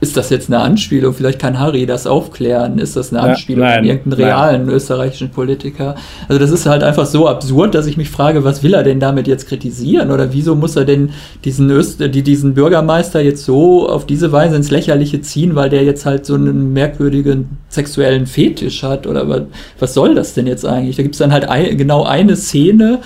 [0.00, 1.12] ist das jetzt eine Anspielung?
[1.12, 2.78] Vielleicht kann Harry das aufklären.
[2.78, 4.74] Ist das eine Anspielung nein, an irgendeinen realen nein.
[4.74, 5.94] österreichischen Politiker?
[6.26, 8.98] Also das ist halt einfach so absurd, dass ich mich frage, was will er denn
[8.98, 10.10] damit jetzt kritisieren?
[10.10, 11.10] Oder wieso muss er denn
[11.44, 15.84] diesen, Öst die, diesen Bürgermeister jetzt so auf diese Weise ins Lächerliche ziehen, weil der
[15.84, 19.06] jetzt halt so einen merkwürdigen sexuellen Fetisch hat?
[19.06, 19.42] Oder was,
[19.78, 20.96] was soll das denn jetzt eigentlich?
[20.96, 23.00] Da gibt es dann halt ein, genau eine Szene,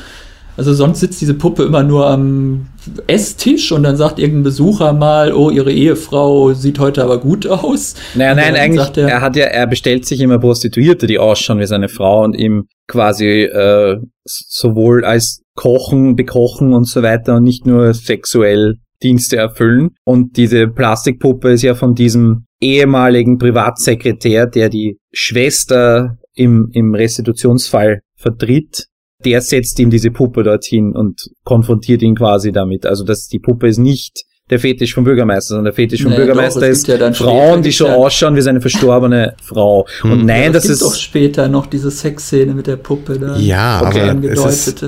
[0.57, 2.67] also sonst sitzt diese Puppe immer nur am
[3.07, 7.95] Esstisch und dann sagt irgendein Besucher mal, oh, ihre Ehefrau sieht heute aber gut aus.
[8.15, 11.67] Naja, nein, eigentlich, er, er, hat ja, er bestellt sich immer Prostituierte, die ausschauen wie
[11.67, 17.67] seine Frau und ihm quasi äh, sowohl als kochen, bekochen und so weiter und nicht
[17.67, 19.91] nur sexuell Dienste erfüllen.
[20.05, 28.01] Und diese Plastikpuppe ist ja von diesem ehemaligen Privatsekretär, der die Schwester im, im Restitutionsfall
[28.17, 28.87] vertritt,
[29.25, 32.87] der setzt ihm diese Puppe dorthin und konfrontiert ihn quasi damit.
[32.87, 36.19] Also dass die Puppe ist nicht der Fetisch vom Bürgermeister, sondern der Fetisch vom nee,
[36.19, 39.87] Bürgermeister doch, ist ja Frauen, die schon ausschauen wie seine verstorbene Frau.
[40.03, 40.13] Hm.
[40.13, 43.37] Und nein, ja, das ist doch später noch diese Sexszene mit der Puppe da.
[43.37, 44.11] Ja, okay.
[44.11, 44.87] aber es, ist,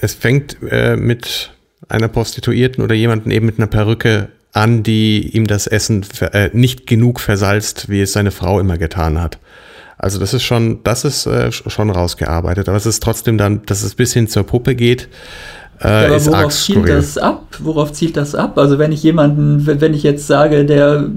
[0.00, 1.52] es fängt äh, mit
[1.88, 6.86] einer Prostituierten oder jemanden eben mit einer Perücke an, die ihm das Essen äh, nicht
[6.86, 9.38] genug versalzt, wie es seine Frau immer getan hat.
[10.02, 13.82] Also das ist schon, das ist äh, schon rausgearbeitet, aber es ist trotzdem dann, dass
[13.82, 15.08] es bis hin zur Puppe geht.
[15.78, 17.58] Äh, aber worauf zielt das ab?
[17.58, 18.56] Worauf zielt das ab?
[18.56, 21.10] Also wenn ich jemanden, wenn ich jetzt sage, der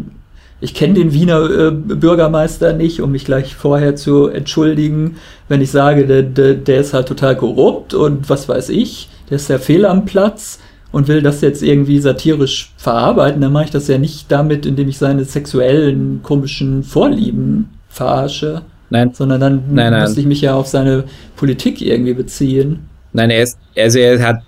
[0.59, 5.15] ich kenne den Wiener äh, Bürgermeister nicht, um mich gleich vorher zu entschuldigen,
[5.47, 9.37] wenn ich sage, der, der, der ist halt total korrupt und was weiß ich, der
[9.37, 10.59] ist ja fehl am Platz
[10.91, 14.89] und will das jetzt irgendwie satirisch verarbeiten, dann mache ich das ja nicht damit, indem
[14.89, 18.61] ich seine sexuellen komischen Vorlieben verarsche,
[18.93, 19.11] Nein.
[19.11, 20.03] Sondern dann nein, nein.
[20.03, 22.89] musste ich mich ja auf seine Politik irgendwie beziehen.
[23.11, 24.43] Nein, er ist, also er hat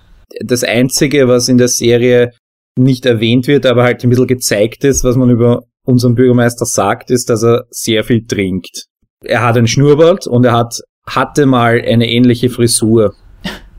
[0.46, 2.32] das Einzige, was in der Serie
[2.78, 7.10] nicht erwähnt wird, aber halt ein bisschen gezeigt ist, was man über unseren Bürgermeister sagt,
[7.10, 8.86] ist, dass er sehr viel trinkt.
[9.24, 13.16] Er hat einen Schnurrbart und er hat, hatte mal eine ähnliche Frisur.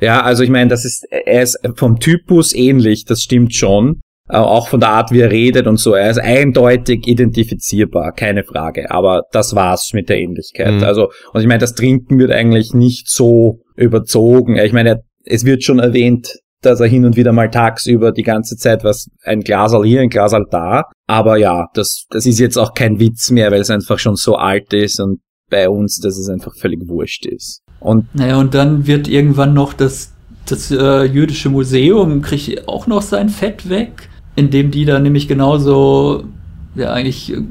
[0.01, 4.01] Ja, also ich meine, das ist, er ist vom Typus ähnlich, das stimmt schon.
[4.29, 5.95] Äh, auch von der Art, wie er redet und so.
[5.95, 8.91] Er ist eindeutig identifizierbar, keine Frage.
[8.91, 10.75] Aber das war's mit der Ähnlichkeit.
[10.75, 10.85] Mhm.
[10.85, 14.57] Also, und ich meine, das Trinken wird eigentlich nicht so überzogen.
[14.57, 18.57] Ich meine, es wird schon erwähnt, dass er hin und wieder mal tagsüber die ganze
[18.57, 20.85] Zeit was, ein Glasal hier, ein Glasal da.
[21.07, 24.35] Aber ja, das, das ist jetzt auch kein Witz mehr, weil es einfach schon so
[24.35, 27.63] alt ist und bei uns, dass es einfach völlig wurscht ist.
[27.79, 30.13] Und naja, und dann wird irgendwann noch das,
[30.47, 36.25] das äh, jüdische Museum, kriegt auch noch sein Fett weg, indem die dann nämlich genauso,
[36.75, 37.43] ja eigentlich äh,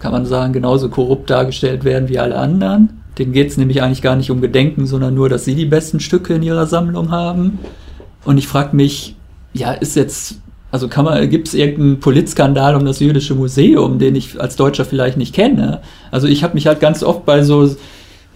[0.00, 3.00] kann man sagen, genauso korrupt dargestellt werden wie alle anderen.
[3.18, 6.34] Denen geht's nämlich eigentlich gar nicht um Gedenken, sondern nur, dass sie die besten Stücke
[6.34, 7.58] in ihrer Sammlung haben.
[8.24, 9.14] Und ich frage mich,
[9.54, 14.16] ja, ist jetzt, also kann man, gibt es irgendeinen Politskandal um das jüdische Museum, den
[14.16, 15.80] ich als Deutscher vielleicht nicht kenne?
[16.10, 17.74] Also ich habe mich halt ganz oft bei so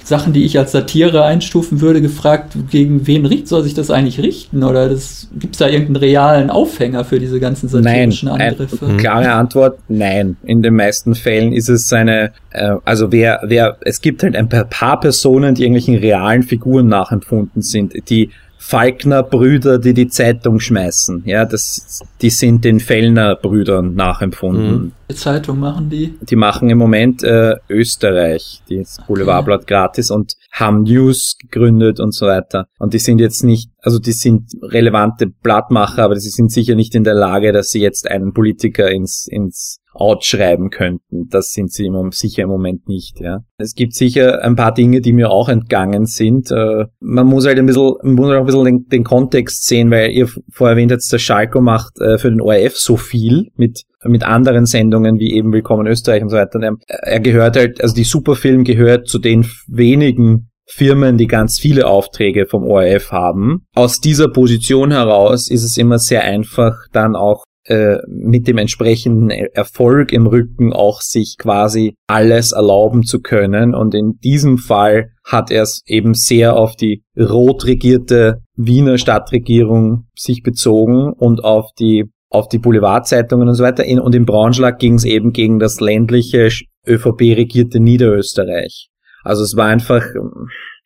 [0.08, 4.20] Sachen, die ich als Satire einstufen würde, gefragt, gegen wen richt, soll sich das eigentlich
[4.20, 4.64] richten?
[4.64, 8.86] Oder gibt es da irgendeinen realen Aufhänger für diese ganzen satirischen nein, Angriffe?
[8.86, 10.38] Ein, klare Antwort, nein.
[10.44, 14.48] In den meisten Fällen ist es eine, äh, also wer, wer, es gibt halt ein
[14.48, 21.22] paar Personen, die irgendwelchen realen Figuren nachempfunden sind, die Falkner Brüder, die die Zeitung schmeißen.
[21.24, 24.70] Ja, das, die sind den Fellner Brüdern nachempfunden.
[24.70, 24.92] Mhm.
[25.10, 26.18] Die Zeitung machen die?
[26.20, 29.02] Die machen im Moment äh, Österreich, die okay.
[29.06, 32.66] Boulevardblatt gratis und haben News gegründet und so weiter.
[32.78, 36.94] Und die sind jetzt nicht, also die sind relevante Blattmacher, aber sie sind sicher nicht
[36.94, 41.28] in der Lage, dass sie jetzt einen Politiker ins, ins outschreiben könnten.
[41.28, 43.40] Das sind sie im, sicher im Moment nicht, ja.
[43.58, 46.50] Es gibt sicher ein paar Dinge, die mir auch entgangen sind.
[46.50, 49.90] Äh, man muss halt ein bisschen, man muss halt ein bisschen den, den Kontext sehen,
[49.90, 53.82] weil ihr vorher erwähnt habt, der Schalko macht äh, für den ORF so viel mit
[54.04, 56.60] mit anderen Sendungen wie eben Willkommen Österreich und so weiter.
[56.86, 62.46] Er gehört halt, also die Superfilm gehört zu den wenigen Firmen, die ganz viele Aufträge
[62.46, 63.66] vom ORF haben.
[63.74, 69.30] Aus dieser Position heraus ist es immer sehr einfach, dann auch äh, mit dem entsprechenden
[69.30, 73.74] Erfolg im Rücken auch sich quasi alles erlauben zu können.
[73.74, 80.06] Und in diesem Fall hat er es eben sehr auf die rot regierte Wiener Stadtregierung
[80.16, 83.84] sich bezogen und auf die auf die Boulevardzeitungen und so weiter.
[84.02, 86.48] Und im Braunschlag ging es eben gegen das ländliche
[86.86, 88.88] ÖVP-regierte Niederösterreich.
[89.24, 90.04] Also es war einfach,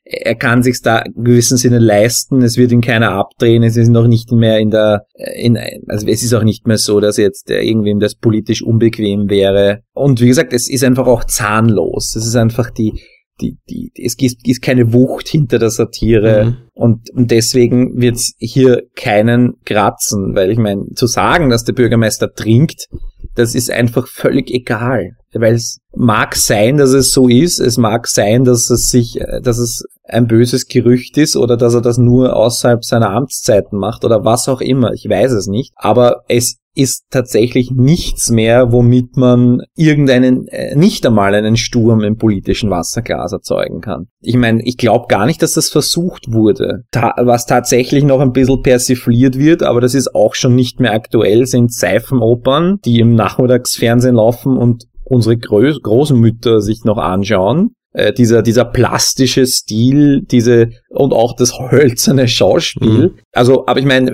[0.04, 3.88] er kann sich's da in gewissem Sinne leisten, es wird ihn keiner abdrehen, es ist
[3.88, 5.56] noch nicht mehr in der, in,
[5.88, 9.80] also es ist auch nicht mehr so, dass jetzt irgendwem das politisch unbequem wäre.
[9.94, 12.16] Und wie gesagt, es ist einfach auch zahnlos.
[12.16, 13.00] Es ist einfach die,
[13.40, 16.56] die, die, es gibt, ist keine Wucht hinter der Satire mhm.
[16.74, 22.32] und, und deswegen wird's hier keinen kratzen, weil ich meine, zu sagen, dass der Bürgermeister
[22.32, 22.88] trinkt,
[23.34, 25.16] das ist einfach völlig egal.
[25.34, 29.58] Weil es mag sein, dass es so ist, es mag sein, dass es sich, dass
[29.58, 34.24] es ein böses Gerücht ist oder dass er das nur außerhalb seiner Amtszeiten macht oder
[34.24, 35.72] was auch immer, ich weiß es nicht.
[35.76, 42.16] Aber es ist tatsächlich nichts mehr, womit man irgendeinen, äh, nicht einmal einen Sturm im
[42.16, 44.06] politischen Wasserglas erzeugen kann.
[44.20, 46.84] Ich meine, ich glaube gar nicht, dass das versucht wurde.
[46.90, 50.94] Ta was tatsächlich noch ein bisschen persifliert wird, aber das ist auch schon nicht mehr
[50.94, 58.12] aktuell, sind Seifenopern, die im Nachmittagsfernsehen laufen und unsere Gro Großmütter sich noch anschauen äh,
[58.12, 63.08] dieser, dieser plastische Stil, diese und auch das hölzerne Schauspiel.
[63.08, 63.10] Mhm.
[63.32, 64.12] Also, aber ich meine,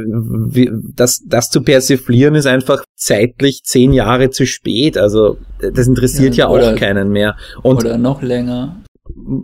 [0.95, 4.99] das, das zu persiflieren ist einfach zeitlich zehn Jahre zu spät.
[4.99, 7.37] Also, das interessiert ja, ja auch keinen mehr.
[7.63, 8.83] Und oder noch länger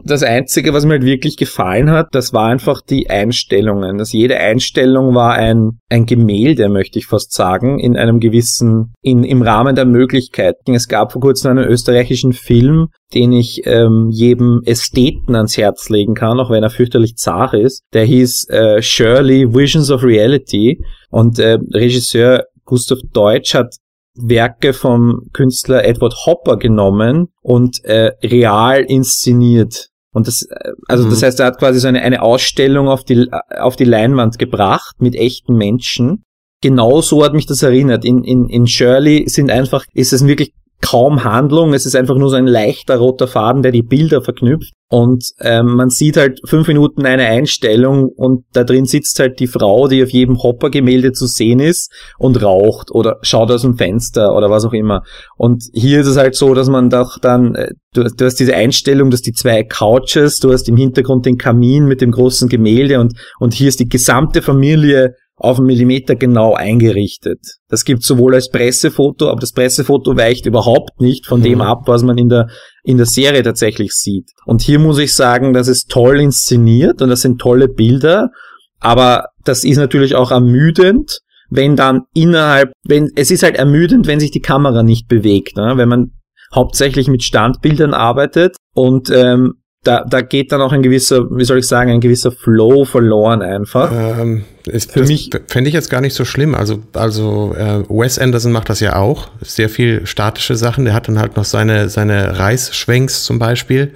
[0.04, 3.98] das Einzige, was mir halt wirklich gefallen hat, das war einfach die Einstellungen.
[3.98, 9.24] Dass jede Einstellung war ein, ein Gemälde, möchte ich fast sagen, in einem gewissen, in,
[9.24, 10.74] im Rahmen der Möglichkeiten.
[10.74, 16.14] Es gab vor kurzem einen österreichischen Film, den ich ähm, jedem Ästheten ans Herz legen
[16.14, 17.82] kann, auch wenn er fürchterlich zart ist.
[17.92, 23.74] Der hieß äh, Shirley Visions of Reality und äh, Regisseur Gustav Deutsch hat
[24.14, 29.88] Werke vom Künstler Edward Hopper genommen und äh, real inszeniert.
[30.12, 31.10] Und das, äh, also mhm.
[31.10, 34.96] das heißt, er hat quasi so eine, eine Ausstellung auf die, auf die Leinwand gebracht
[35.00, 36.24] mit echten Menschen.
[36.62, 38.04] Genau so hat mich das erinnert.
[38.04, 42.28] In, in, in Shirley sind einfach, ist es wirklich kaum Handlung, es ist einfach nur
[42.28, 44.74] so ein leichter roter Faden, der die Bilder verknüpft.
[44.90, 49.46] Und ähm, man sieht halt fünf Minuten eine Einstellung und da drin sitzt halt die
[49.46, 54.36] Frau, die auf jedem Hopper-Gemälde zu sehen ist und raucht oder schaut aus dem Fenster
[54.36, 55.02] oder was auch immer.
[55.38, 58.54] Und hier ist es halt so, dass man doch dann, äh, du, du hast diese
[58.54, 63.00] Einstellung, dass die zwei Couches, du hast im Hintergrund den Kamin mit dem großen Gemälde
[63.00, 67.40] und, und hier ist die gesamte Familie auf einen Millimeter genau eingerichtet.
[67.68, 71.44] Das gibt sowohl als Pressefoto, aber das Pressefoto weicht überhaupt nicht von mhm.
[71.44, 72.48] dem ab, was man in der,
[72.84, 74.30] in der Serie tatsächlich sieht.
[74.46, 78.30] Und hier muss ich sagen, das ist toll inszeniert und das sind tolle Bilder,
[78.78, 81.20] aber das ist natürlich auch ermüdend,
[81.50, 85.74] wenn dann innerhalb, wenn, es ist halt ermüdend, wenn sich die Kamera nicht bewegt, ne?
[85.76, 86.12] wenn man
[86.54, 91.58] hauptsächlich mit Standbildern arbeitet und ähm, da, da geht dann auch ein gewisser, wie soll
[91.58, 93.92] ich sagen, ein gewisser Flow verloren einfach.
[93.92, 96.54] Ähm, ist, Für mich fände ich jetzt gar nicht so schlimm.
[96.54, 99.28] Also, also äh, Wes Anderson macht das ja auch.
[99.42, 100.86] Sehr viel statische Sachen.
[100.86, 103.92] Der hat dann halt noch seine, seine Reißschwenks zum Beispiel.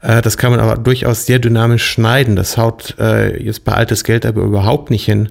[0.00, 2.36] Äh, das kann man aber durchaus sehr dynamisch schneiden.
[2.36, 5.28] Das haut äh, jetzt bei altes Geld aber überhaupt nicht hin.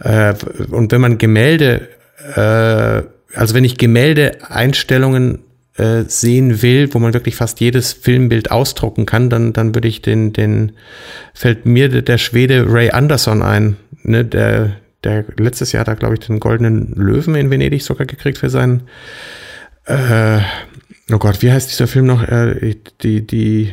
[0.00, 0.34] Äh,
[0.70, 1.88] und wenn man Gemälde,
[2.36, 3.02] äh,
[3.34, 5.44] also wenn ich Gemäldeeinstellungen
[5.80, 10.02] äh, sehen will, wo man wirklich fast jedes Filmbild ausdrucken kann, dann, dann würde ich
[10.02, 10.72] den, den,
[11.32, 16.20] fällt mir der, Schwede Ray Anderson ein, ne, der, der letztes Jahr da, glaube ich,
[16.20, 18.82] den goldenen Löwen in Venedig sogar gekriegt für seinen,
[19.86, 20.40] äh,
[21.10, 22.22] oh Gott, wie heißt dieser Film noch?
[22.28, 23.72] Äh, die, die,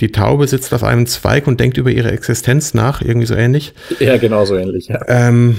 [0.00, 3.74] die Taube sitzt auf einem Zweig und denkt über ihre Existenz nach, irgendwie so ähnlich.
[4.00, 5.00] Ja, genau so ähnlich, ja.
[5.06, 5.58] Ähm,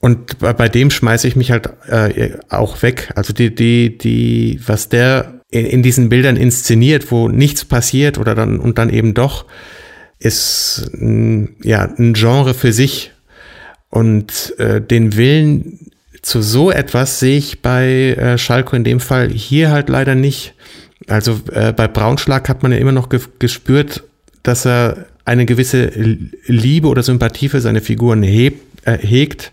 [0.00, 3.12] und bei, dem schmeiße ich mich halt äh, auch weg.
[3.16, 8.34] Also die, die, die, was der in, in diesen Bildern inszeniert, wo nichts passiert oder
[8.34, 9.44] dann und dann eben doch,
[10.18, 13.12] ist ja ein Genre für sich.
[13.90, 15.90] Und äh, den Willen
[16.22, 20.54] zu so etwas sehe ich bei äh, Schalko in dem Fall hier halt leider nicht.
[21.08, 24.04] Also äh, bei Braunschlag hat man ja immer noch ge gespürt,
[24.42, 25.86] dass er eine gewisse
[26.46, 29.52] Liebe oder Sympathie für seine Figuren hebt, äh, hegt,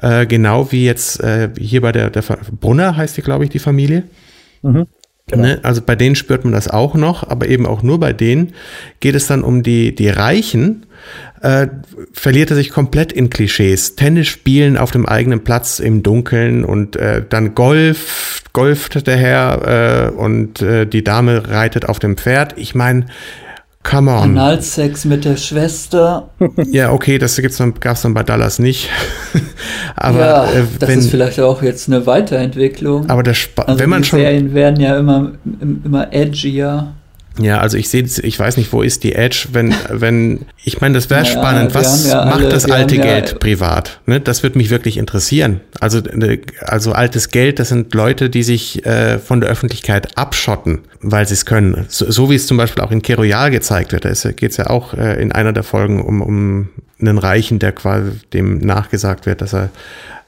[0.00, 2.22] äh, genau wie jetzt äh, hier bei der, der
[2.60, 4.04] Brunner heißt die, glaube ich, die Familie.
[4.62, 4.86] Mhm.
[5.28, 5.42] Genau.
[5.42, 5.60] Ne?
[5.62, 8.52] Also bei denen spürt man das auch noch, aber eben auch nur bei denen
[9.00, 10.86] geht es dann um die, die Reichen,
[11.42, 11.68] äh,
[12.12, 13.94] verliert er sich komplett in Klischees.
[13.96, 20.08] Tennis spielen auf dem eigenen Platz im Dunkeln und äh, dann Golf, golft der Herr
[20.08, 22.58] äh, und äh, die Dame reitet auf dem Pferd.
[22.58, 23.06] Ich meine,
[23.82, 24.38] Come on.
[24.38, 26.28] Analsex mit der Schwester.
[26.70, 28.88] Ja, okay, das gibt's dann, gab's dann bei Dallas nicht.
[29.96, 33.10] aber ja, äh, das wenn, ist vielleicht auch jetzt eine Weiterentwicklung.
[33.10, 35.32] Aber der Sp also wenn man schon Serien werden ja immer
[35.84, 36.94] immer edgier.
[37.38, 40.94] Ja, also ich sehe, ich weiß nicht, wo ist die Edge, wenn, wenn, ich meine,
[40.94, 41.74] das wäre naja, spannend.
[41.74, 44.00] Was ja macht alle, das alte Geld ja, privat?
[44.06, 45.60] Ne, das würde mich wirklich interessieren.
[45.80, 50.80] Also, ne, also altes Geld, das sind Leute, die sich äh, von der Öffentlichkeit abschotten,
[51.00, 51.86] weil sie es können.
[51.88, 54.04] So, so, wie es zum Beispiel auch in Keroyal gezeigt wird.
[54.04, 56.68] Da geht es ja auch äh, in einer der Folgen um, um
[57.00, 59.70] einen Reichen, der quasi dem nachgesagt wird, dass er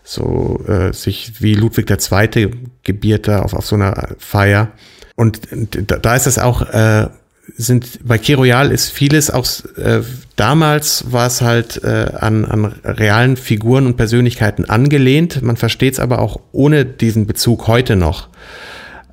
[0.03, 2.51] so äh, sich wie Ludwig II.
[2.83, 4.73] gebiert da auf, auf so einer Feier
[5.16, 5.48] und
[5.87, 7.09] da ist es auch, äh,
[7.57, 9.46] sind bei Kiroyal ist vieles auch
[9.77, 10.00] äh,
[10.37, 15.42] damals war es halt äh, an, an realen Figuren und Persönlichkeiten angelehnt.
[15.42, 18.29] Man versteht es aber auch ohne diesen Bezug heute noch.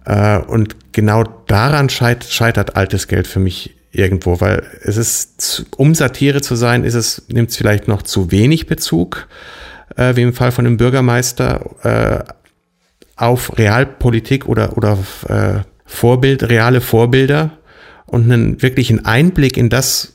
[0.06, 5.94] Äh, und genau daran scheit, scheitert altes Geld für mich irgendwo, weil es ist, um
[5.94, 9.28] Satire zu sein, ist es, nimmt es vielleicht noch zu wenig Bezug,
[9.98, 12.34] äh, wie im Fall von dem Bürgermeister, äh,
[13.18, 17.52] auf Realpolitik oder, oder äh, Vorbild, reale Vorbilder
[18.06, 20.14] und einen wirklichen Einblick in das,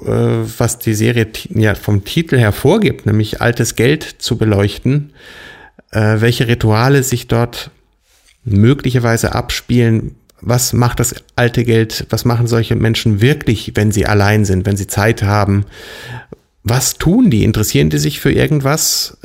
[0.00, 5.12] äh, was die Serie ja vom Titel her vorgibt, nämlich altes Geld zu beleuchten,
[5.90, 7.70] äh, welche Rituale sich dort
[8.44, 14.44] möglicherweise abspielen, was macht das alte Geld, was machen solche Menschen wirklich, wenn sie allein
[14.44, 15.64] sind, wenn sie Zeit haben,
[16.62, 17.42] was tun die?
[17.42, 19.18] Interessieren die sich für irgendwas?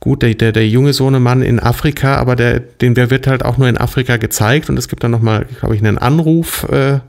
[0.00, 3.56] Gut, der, der, der junge Sohnemann in Afrika, aber der, den der wird halt auch
[3.56, 7.00] nur in Afrika gezeigt und es gibt dann nochmal, glaube ich, einen Anruf, äh,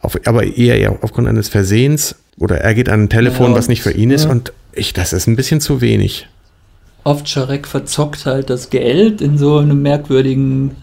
[0.00, 3.68] auf, aber eher, eher aufgrund eines Versehens oder er geht an ein Telefon, ja, was
[3.68, 4.16] nicht für ihn ja.
[4.16, 6.26] ist und ich, das ist ein bisschen zu wenig.
[7.04, 10.76] Oft Scharek verzockt halt das Geld in so einem merkwürdigen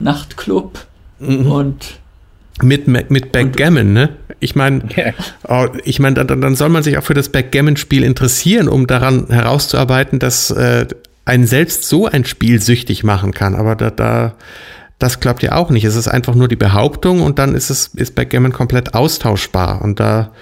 [0.00, 0.86] Nachtclub
[1.20, 1.50] mhm.
[1.50, 2.00] und
[2.62, 4.10] mit, mit Backgammon, ne?
[4.40, 4.82] Ich meine,
[5.48, 9.26] oh, ich meine, dann, dann soll man sich auch für das Backgammon-Spiel interessieren, um daran
[9.28, 10.86] herauszuarbeiten, dass äh,
[11.24, 13.54] einen selbst so ein Spiel süchtig machen kann.
[13.54, 14.34] Aber da, da,
[14.98, 15.84] das klappt ja auch nicht.
[15.84, 19.82] Es ist einfach nur die Behauptung und dann ist es, ist Backgammon komplett austauschbar.
[19.82, 20.32] Und da,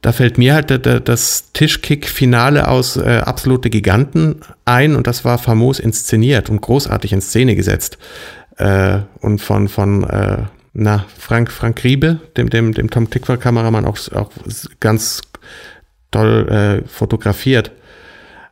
[0.00, 5.78] da fällt mir halt das Tischkick-Finale aus äh, Absolute Giganten ein und das war famos
[5.78, 7.98] inszeniert und großartig in Szene gesetzt.
[8.56, 10.38] Äh, und von, von äh,
[10.74, 14.30] na, Frank, Frank Riebe, dem, dem, dem Tom Tickwer Kameramann auch, auch
[14.80, 15.22] ganz
[16.10, 17.72] toll äh, fotografiert.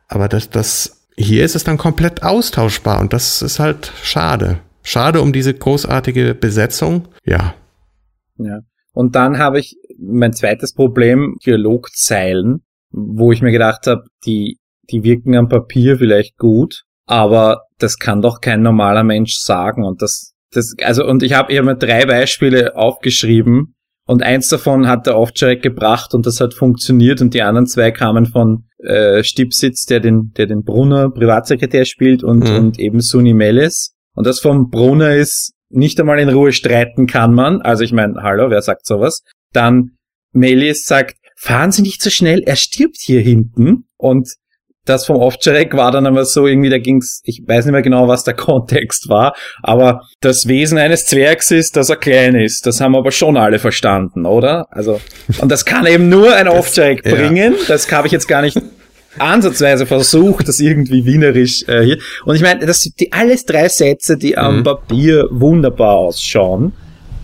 [0.07, 4.59] Aber das, das, hier ist es dann komplett austauschbar und das ist halt schade.
[4.83, 7.07] Schade um diese großartige Besetzung.
[7.23, 7.55] Ja.
[8.37, 8.59] Ja.
[8.93, 12.63] Und dann habe ich mein zweites Problem, Dialogzeilen.
[12.91, 14.57] wo ich mir gedacht habe, die,
[14.89, 19.85] die wirken am Papier vielleicht gut, aber das kann doch kein normaler Mensch sagen.
[19.85, 23.75] Und das, das, also, und ich habe mir drei Beispiele aufgeschrieben,
[24.11, 27.91] und eins davon hat der Ovtcharek gebracht und das hat funktioniert und die anderen zwei
[27.91, 32.55] kamen von äh, Stipsitz, der den, der den Brunner Privatsekretär spielt und, mhm.
[32.55, 33.93] und eben Suni Melis.
[34.13, 37.61] Und das vom Brunner ist, nicht einmal in Ruhe streiten kann man.
[37.61, 39.23] Also ich meine, hallo, wer sagt sowas?
[39.53, 39.91] Dann
[40.33, 43.85] Melis sagt, fahren Sie nicht so schnell, er stirbt hier hinten.
[43.97, 44.33] Und
[44.85, 48.07] das vom Ovtcharek war dann aber so irgendwie, da ging's, ich weiß nicht mehr genau,
[48.07, 52.65] was der Kontext war, aber das Wesen eines Zwergs ist, dass er klein ist.
[52.65, 54.67] Das haben aber schon alle verstanden, oder?
[54.71, 54.99] Also,
[55.39, 57.53] und das kann eben nur ein Ovtcharek bringen.
[57.53, 57.65] Ja.
[57.67, 58.59] Das habe ich jetzt gar nicht
[59.17, 61.97] ansatzweise versucht, das irgendwie wienerisch äh, hier.
[62.25, 64.63] Und ich meine, das sind die alles drei Sätze, die am mhm.
[64.63, 66.73] Papier wunderbar ausschauen.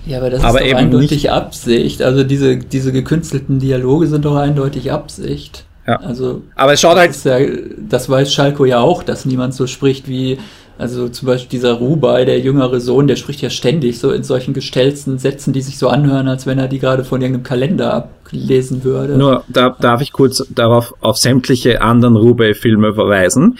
[0.06, 1.32] Ja, aber das aber ist doch eindeutig nicht.
[1.32, 2.02] Absicht.
[2.02, 5.67] Also diese, diese gekünstelten Dialoge sind doch eindeutig Absicht.
[5.88, 5.96] Ja.
[6.02, 7.16] Also, aber es schaut halt.
[7.24, 7.40] Ja,
[7.78, 10.38] das weiß Schalko ja auch, dass niemand so spricht wie,
[10.78, 14.54] also zum Beispiel dieser Rubai, der jüngere Sohn, der spricht ja ständig so in solchen
[14.54, 18.84] gestellten Sätzen, die sich so anhören, als wenn er die gerade von irgendeinem Kalender ablesen
[18.84, 19.18] würde.
[19.18, 23.58] Nur, da darf ich kurz darauf auf sämtliche anderen Rubai-Filme verweisen.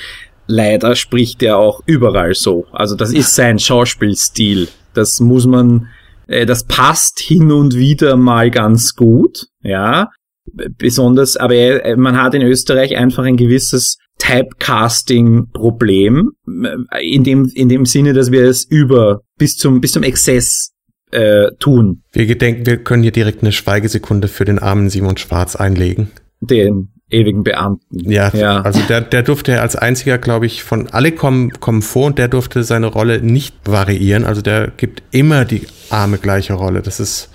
[0.48, 2.66] Leider spricht er auch überall so.
[2.72, 4.68] Also das ist sein Schauspielstil.
[4.94, 5.88] Das muss man,
[6.28, 10.10] äh, das passt hin und wieder mal ganz gut, ja
[10.78, 16.32] besonders, aber man hat in Österreich einfach ein gewisses Typecasting-Problem,
[17.02, 20.72] in dem, in dem Sinne, dass wir es über, bis zum, bis zum Exzess
[21.12, 22.04] äh, tun.
[22.12, 26.12] Wir gedenken, wir können hier direkt eine Schweigesekunde für den armen Simon Schwarz einlegen.
[26.42, 28.10] Den ewigen Beamten.
[28.10, 28.62] Ja, ja.
[28.62, 32.28] also der, der durfte als einziger, glaube ich, von alle kommen, kommen vor und der
[32.28, 34.26] durfte seine Rolle nicht variieren.
[34.26, 36.82] Also der gibt immer die arme gleiche Rolle.
[36.82, 37.30] Das ist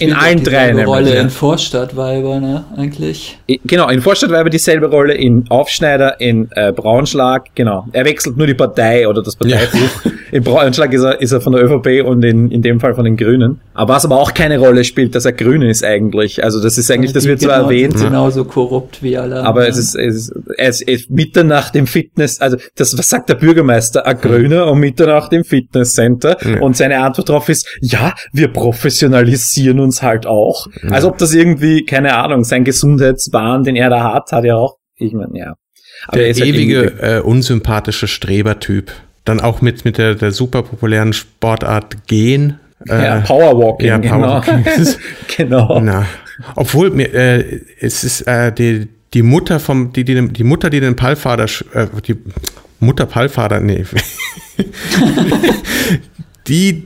[0.00, 1.20] in allen drei Rolle ja.
[1.20, 3.38] in Vorstadtweiber, ne, eigentlich.
[3.64, 7.86] Genau, in Vorstadtweiber dieselbe Rolle, in Aufschneider, in äh, Braunschlag, genau.
[7.92, 10.04] Er wechselt nur die Partei oder das Parteibuch.
[10.04, 10.10] Ja.
[10.32, 13.04] In Braunschlag ist er, ist er von der ÖVP und in, in dem Fall von
[13.04, 13.60] den Grünen.
[13.74, 16.42] Aber was aber auch keine Rolle spielt, dass er Grün ist eigentlich.
[16.42, 17.96] Also das ist eigentlich, das wird genau, zwar erwähnt.
[17.96, 19.44] Genauso korrupt wie alle.
[19.44, 23.36] Aber es ist, es ist, es ist Mitternacht im Fitness, also das, was sagt der
[23.36, 24.04] Bürgermeister?
[24.06, 26.36] Ein Grüner um Mitternacht im Fitnesscenter.
[26.44, 26.60] Ja.
[26.60, 30.66] Und seine Antwort darauf ist, ja, wir professionalisieren interessieren uns halt auch.
[30.82, 30.90] Ja.
[30.90, 34.76] Als ob das irgendwie, keine Ahnung, sein Gesundheitswahn, den er da hat, hat er auch,
[34.96, 35.54] ich meine, ja.
[36.08, 38.92] Aber der halt ewige, äh, unsympathische Strebertyp.
[39.24, 42.60] Dann auch mit, mit der, der super populären Sportart Gehen.
[42.88, 43.88] Äh, ja, Powerwalking.
[43.88, 44.64] Ja, Powerwalking.
[45.36, 45.68] Genau.
[45.68, 45.80] genau.
[45.80, 46.06] Na,
[46.54, 50.80] obwohl mir, äh, es ist äh, die, die Mutter vom, die, die, die Mutter, die
[50.80, 52.16] den Pallvater, äh, die
[52.78, 53.84] Mutter Pallvater, nee.
[56.46, 56.84] die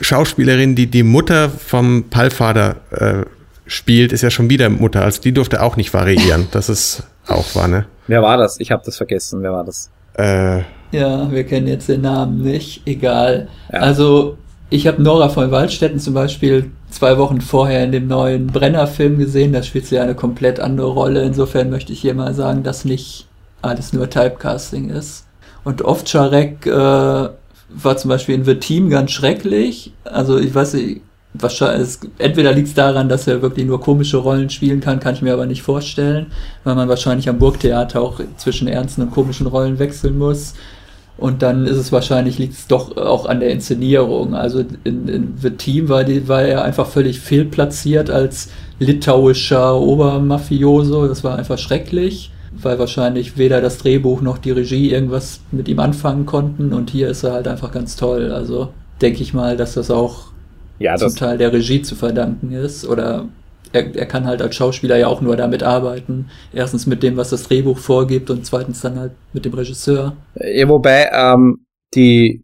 [0.00, 3.26] Schauspielerin, die die Mutter vom Pallvater äh,
[3.66, 5.02] spielt, ist ja schon wieder Mutter.
[5.02, 6.48] Also die durfte auch nicht variieren.
[6.50, 7.86] Das ist auch wahr, ne?
[8.06, 8.58] Wer war das?
[8.60, 9.42] Ich habe das vergessen.
[9.42, 9.90] Wer war das?
[10.14, 12.86] Äh, ja, wir kennen jetzt den Namen nicht.
[12.86, 13.48] Egal.
[13.72, 13.80] Ja.
[13.80, 14.36] Also
[14.70, 19.52] ich habe Nora von Waldstätten zum Beispiel zwei Wochen vorher in dem neuen Brenner-Film gesehen.
[19.52, 21.22] Da spielt sie eine komplett andere Rolle.
[21.22, 23.28] Insofern möchte ich hier mal sagen, dass nicht
[23.62, 25.26] alles nur Typecasting ist.
[25.64, 27.28] Und Ovtcharek äh,
[27.74, 29.92] war zum Beispiel in The Team ganz schrecklich.
[30.04, 31.00] Also ich weiß nicht,
[31.34, 35.22] wahrscheinlich, entweder liegt es daran, dass er wirklich nur komische Rollen spielen kann, kann ich
[35.22, 36.26] mir aber nicht vorstellen,
[36.64, 40.54] weil man wahrscheinlich am Burgtheater auch zwischen ernsten und komischen Rollen wechseln muss.
[41.18, 44.34] Und dann ist es wahrscheinlich, liegt es doch auch an der Inszenierung.
[44.34, 48.48] Also in, in The Team war, die, war er einfach völlig fehlplatziert als
[48.78, 51.06] litauischer Obermafioso.
[51.06, 55.78] Das war einfach schrecklich weil wahrscheinlich weder das Drehbuch noch die Regie irgendwas mit ihm
[55.78, 58.32] anfangen konnten und hier ist er halt einfach ganz toll.
[58.32, 60.32] Also denke ich mal, dass das auch
[60.78, 63.26] ja, das zum Teil der Regie zu verdanken ist oder
[63.72, 66.28] er, er kann halt als Schauspieler ja auch nur damit arbeiten.
[66.52, 70.16] Erstens mit dem, was das Drehbuch vorgibt und zweitens dann halt mit dem Regisseur.
[70.34, 72.42] Ja, wobei ähm, die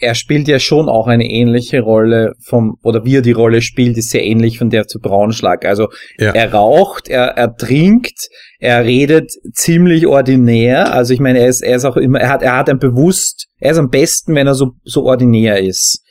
[0.00, 3.98] er spielt ja schon auch eine ähnliche Rolle vom, oder wie er die Rolle spielt,
[3.98, 5.64] ist sehr ähnlich von der zu Braunschlag.
[5.66, 5.88] Also
[6.18, 6.32] ja.
[6.32, 8.28] er raucht, er, er trinkt,
[8.58, 10.92] er redet ziemlich ordinär.
[10.92, 13.46] Also ich meine, er ist, er ist auch immer, er hat, er hat ein bewusst,
[13.58, 16.02] er ist am besten, wenn er so, so ordinär ist.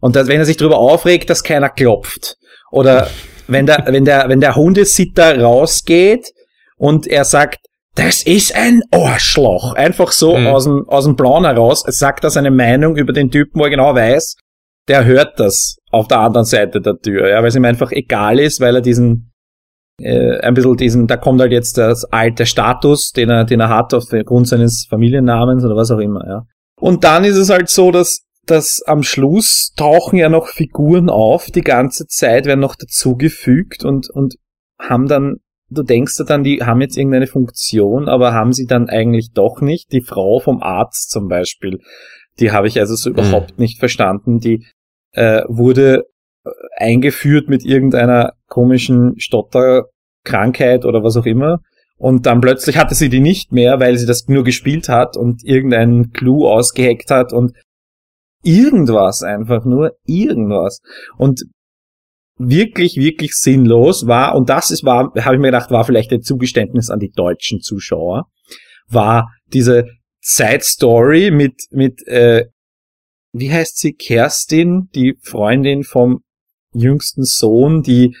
[0.00, 2.36] Und dass, wenn er sich darüber aufregt, dass keiner klopft.
[2.72, 3.08] Oder
[3.46, 6.32] wenn der, wenn der, wenn der Hundesitter rausgeht
[6.76, 7.60] und er sagt,
[7.96, 9.74] das ist ein Arschloch.
[9.74, 10.46] Einfach so mhm.
[10.46, 13.70] aus, dem, aus dem Plan heraus sagt er seine Meinung über den Typen, wo er
[13.70, 14.36] genau weiß,
[14.86, 18.38] der hört das auf der anderen Seite der Tür, ja, weil es ihm einfach egal
[18.38, 19.32] ist, weil er diesen,
[20.00, 23.70] äh, ein bisschen diesen, da kommt halt jetzt das alte Status, den er, den er
[23.70, 26.42] hat aufgrund seines Familiennamens oder was auch immer, ja.
[26.78, 31.46] Und dann ist es halt so, dass, dass am Schluss tauchen ja noch Figuren auf,
[31.46, 34.34] die ganze Zeit werden noch dazugefügt und, und
[34.78, 35.36] haben dann
[35.70, 39.92] du denkst dann, die haben jetzt irgendeine Funktion, aber haben sie dann eigentlich doch nicht.
[39.92, 41.80] Die Frau vom Arzt zum Beispiel,
[42.38, 43.16] die habe ich also so mhm.
[43.16, 44.38] überhaupt nicht verstanden.
[44.38, 44.66] Die
[45.12, 46.04] äh, wurde
[46.44, 51.60] äh, eingeführt mit irgendeiner komischen Stotterkrankheit oder was auch immer.
[51.98, 55.42] Und dann plötzlich hatte sie die nicht mehr, weil sie das nur gespielt hat und
[55.44, 57.52] irgendeinen Clou ausgeheckt hat und
[58.42, 60.80] irgendwas einfach nur irgendwas.
[61.16, 61.42] Und
[62.38, 66.22] wirklich, wirklich sinnlos war, und das ist, war, habe ich mir gedacht, war vielleicht ein
[66.22, 68.26] Zugeständnis an die deutschen Zuschauer,
[68.88, 69.86] war diese
[70.20, 72.46] Side Story mit, mit, äh,
[73.32, 76.20] wie heißt sie, Kerstin, die Freundin vom
[76.72, 78.14] jüngsten Sohn, die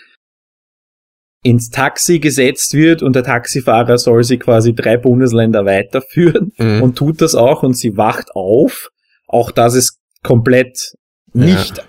[1.42, 6.82] ins Taxi gesetzt wird und der Taxifahrer soll sie quasi drei Bundesländer weiterführen mhm.
[6.82, 8.88] und tut das auch und sie wacht auf.
[9.28, 10.94] Auch das ist komplett
[11.32, 11.84] nicht ja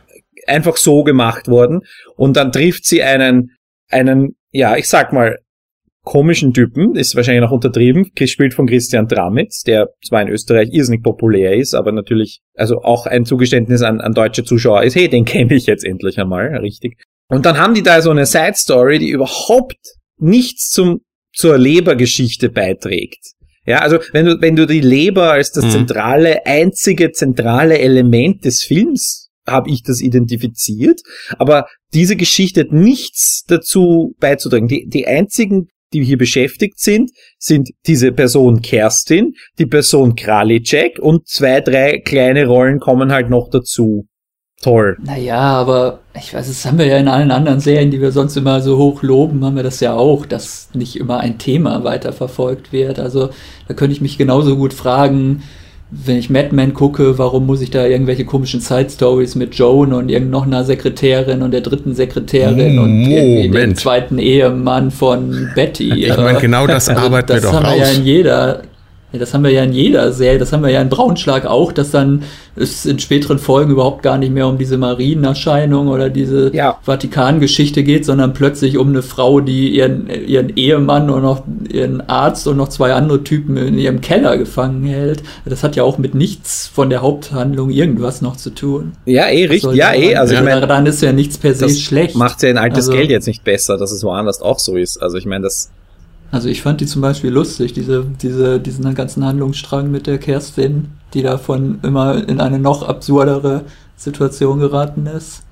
[0.47, 1.81] einfach so gemacht worden.
[2.15, 3.51] Und dann trifft sie einen,
[3.89, 5.37] einen, ja, ich sag mal,
[6.07, 11.03] komischen Typen, ist wahrscheinlich noch untertrieben, gespielt von Christian Dramitz, der zwar in Österreich irrsinnig
[11.03, 15.25] populär ist, aber natürlich, also auch ein Zugeständnis an, an deutsche Zuschauer ist, hey, den
[15.25, 16.97] kenne ich jetzt endlich einmal, richtig.
[17.27, 19.75] Und dann haben die da so eine Side Story, die überhaupt
[20.17, 21.01] nichts zum,
[21.33, 23.33] zur Lebergeschichte beiträgt.
[23.65, 25.71] Ja, also wenn du, wenn du die Leber als das mhm.
[25.71, 31.01] zentrale, einzige zentrale Element des Films habe ich das identifiziert.
[31.37, 34.67] Aber diese Geschichte hat nichts dazu beizutragen.
[34.67, 41.27] Die, die einzigen, die hier beschäftigt sind, sind diese Person Kerstin, die Person Kralicek und
[41.27, 44.05] zwei, drei kleine Rollen kommen halt noch dazu.
[44.61, 44.97] Toll.
[44.99, 48.35] Naja, aber ich weiß, das haben wir ja in allen anderen Serien, die wir sonst
[48.37, 52.73] immer so hoch loben, haben wir das ja auch, dass nicht immer ein Thema weiterverfolgt
[52.73, 52.97] wird.
[52.97, 53.29] Also
[53.67, 55.43] da könnte ich mich genauso gut fragen,
[55.89, 59.93] wenn ich Mad Men gucke, warum muss ich da irgendwelche komischen Side Stories mit Joan
[59.93, 65.49] und irgend noch einer Sekretärin und der dritten Sekretärin mm, und dem zweiten Ehemann von
[65.55, 66.05] Betty.
[66.05, 68.63] Ich meine, genau das also, arbeiten das wir doch haben wir ja in jeder
[69.17, 71.71] ja, das haben wir ja in jeder Serie, das haben wir ja in Braunschlag auch,
[71.71, 72.23] dass dann
[72.55, 76.77] es in späteren Folgen überhaupt gar nicht mehr um diese Marienerscheinung oder diese ja.
[76.81, 82.47] Vatikangeschichte geht, sondern plötzlich um eine Frau, die ihren, ihren Ehemann und noch ihren Arzt
[82.47, 85.23] und noch zwei andere Typen in ihrem Keller gefangen hält.
[85.45, 88.93] Das hat ja auch mit nichts von der Haupthandlung irgendwas noch zu tun.
[89.05, 89.73] Ja, eh, richtig.
[89.73, 90.15] Ja, eh.
[90.15, 92.15] Also ich meine, dann ist ja nichts per se schlecht.
[92.15, 95.01] Macht ja ein altes also, Geld jetzt nicht besser, dass es woanders auch so ist.
[95.01, 95.69] Also ich meine, das
[96.31, 100.89] also ich fand die zum Beispiel lustig, diese, diese, diesen ganzen Handlungsstrang mit der Kerstin,
[101.13, 103.63] die davon immer in eine noch absurdere
[103.95, 105.43] Situation geraten ist.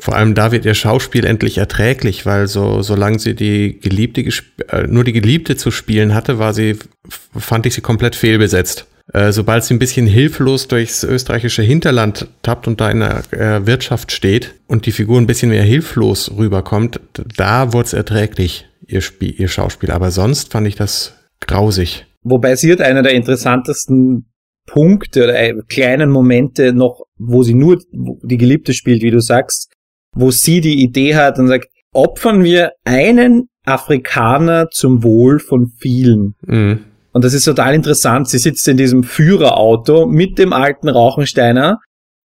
[0.00, 4.22] Vor allem da wird ihr Schauspiel endlich erträglich, weil so solange sie die Geliebte
[4.68, 6.76] äh, nur die Geliebte zu spielen hatte, war sie
[7.08, 8.86] fand ich sie komplett fehlbesetzt.
[9.12, 13.64] Äh, sobald sie ein bisschen hilflos durchs österreichische Hinterland tappt und da in der äh,
[13.64, 16.98] Wirtschaft steht und die Figur ein bisschen mehr hilflos rüberkommt,
[17.36, 19.90] da wurde es erträglich ihr, Spiel, ihr Schauspiel.
[19.90, 22.06] Aber sonst fand ich das grausig.
[22.22, 24.26] Wobei sie hat einer der interessantesten
[24.66, 29.72] Punkte oder äh, kleinen Momente noch, wo sie nur die Geliebte spielt, wie du sagst,
[30.12, 36.34] wo sie die Idee hat und sagt, opfern wir einen Afrikaner zum Wohl von vielen.
[36.42, 36.84] Mhm.
[37.12, 38.28] Und das ist total interessant.
[38.28, 41.78] Sie sitzt in diesem Führerauto mit dem alten Rauchensteiner.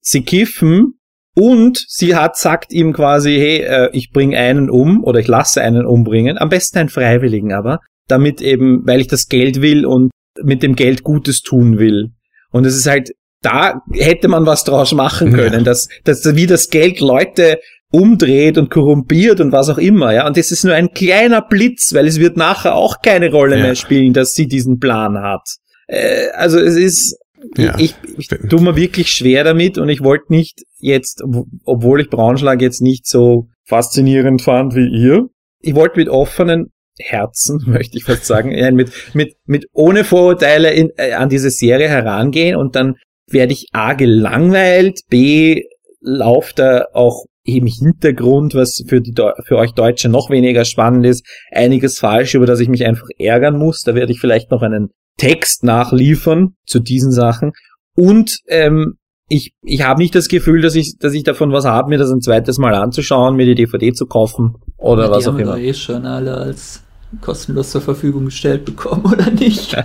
[0.01, 0.99] Sie kiffen
[1.35, 5.63] und sie hat, sagt ihm quasi, hey, äh, ich bringe einen um oder ich lasse
[5.63, 10.11] einen umbringen, am besten einen Freiwilligen aber, damit eben, weil ich das Geld will und
[10.43, 12.11] mit dem Geld Gutes tun will.
[12.51, 15.63] Und es ist halt, da hätte man was draus machen können, ja.
[15.63, 17.59] dass, dass wie das Geld Leute
[17.91, 20.27] umdreht und korrumpiert und was auch immer, ja.
[20.27, 23.63] Und das ist nur ein kleiner Blitz, weil es wird nachher auch keine Rolle ja.
[23.63, 25.47] mehr spielen, dass sie diesen Plan hat.
[25.89, 27.19] Äh, also es ist,
[27.57, 27.79] ja.
[27.79, 31.23] Ich, ich tue mir wirklich schwer damit und ich wollte nicht jetzt,
[31.65, 35.29] obwohl ich Braunschlag jetzt nicht so faszinierend fand wie ihr,
[35.61, 40.91] ich wollte mit offenen Herzen, möchte ich fast sagen, mit, mit, mit ohne Vorurteile in,
[40.97, 42.97] äh, an diese Serie herangehen und dann
[43.31, 45.63] werde ich A gelangweilt, B
[46.01, 49.13] lauft da auch im Hintergrund, was für, die,
[49.45, 53.59] für euch Deutsche noch weniger spannend ist, einiges falsch, über das ich mich einfach ärgern
[53.59, 53.83] muss.
[53.83, 54.91] Da werde ich vielleicht noch einen
[55.23, 57.53] Text nachliefern zu diesen Sachen.
[57.95, 58.95] Und ähm,
[59.29, 62.11] ich, ich habe nicht das Gefühl, dass ich, dass ich davon was habe, mir das
[62.11, 65.55] ein zweites Mal anzuschauen, mir die DVD zu kaufen oder ja, was auch immer.
[65.55, 66.83] Die haben eh schon alle als
[67.21, 69.77] kostenlos zur Verfügung gestellt bekommen, oder nicht?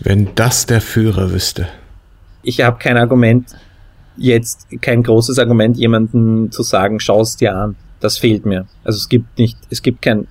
[0.00, 1.66] Wenn das der Führer wüsste.
[2.44, 3.56] Ich habe kein Argument,
[4.16, 7.74] jetzt kein großes Argument, jemanden zu sagen, schau es dir an.
[7.98, 8.66] Das fehlt mir.
[8.84, 10.28] Also es gibt nicht, es gibt kein,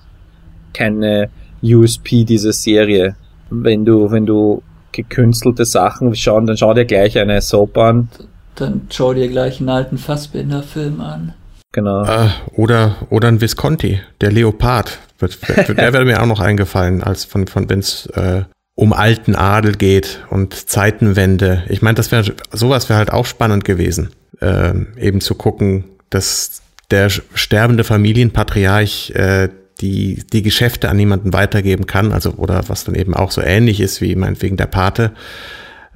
[0.72, 1.28] keine
[1.62, 3.16] USP dieser Serie
[3.62, 8.08] wenn du, wenn du gekünstelte Sachen schauen, dann schau dir gleich eine Soap an.
[8.54, 11.34] Dann schau dir gleich einen alten Fassbinder-Film an.
[11.72, 12.04] genau.
[12.04, 14.98] Äh, oder, oder ein Visconti, der Leopard.
[15.18, 15.38] Wird,
[15.68, 18.42] der wäre mir auch noch eingefallen, als von, von wenn es äh,
[18.74, 21.62] um alten Adel geht und Zeitenwende.
[21.68, 26.62] Ich meine, das wäre sowas wäre halt auch spannend gewesen, äh, eben zu gucken, dass
[26.90, 29.48] der sterbende Familienpatriarch äh,
[29.80, 33.80] die die Geschäfte an niemanden weitergeben kann, also oder was dann eben auch so ähnlich
[33.80, 35.12] ist wie meinetwegen der Pate.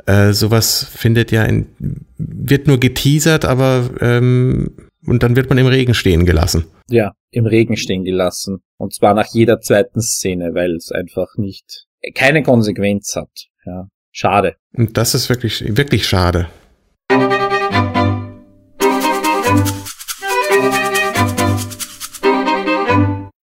[0.06, 1.66] Äh, sowas findet ja in,
[2.16, 4.70] wird nur geteasert, aber ähm,
[5.06, 6.64] und dann wird man im Regen stehen gelassen.
[6.88, 8.58] Ja, im Regen stehen gelassen.
[8.76, 13.30] Und zwar nach jeder zweiten Szene, weil es einfach nicht keine Konsequenz hat.
[13.64, 14.56] Ja, schade.
[14.72, 16.48] Und das ist wirklich, wirklich schade.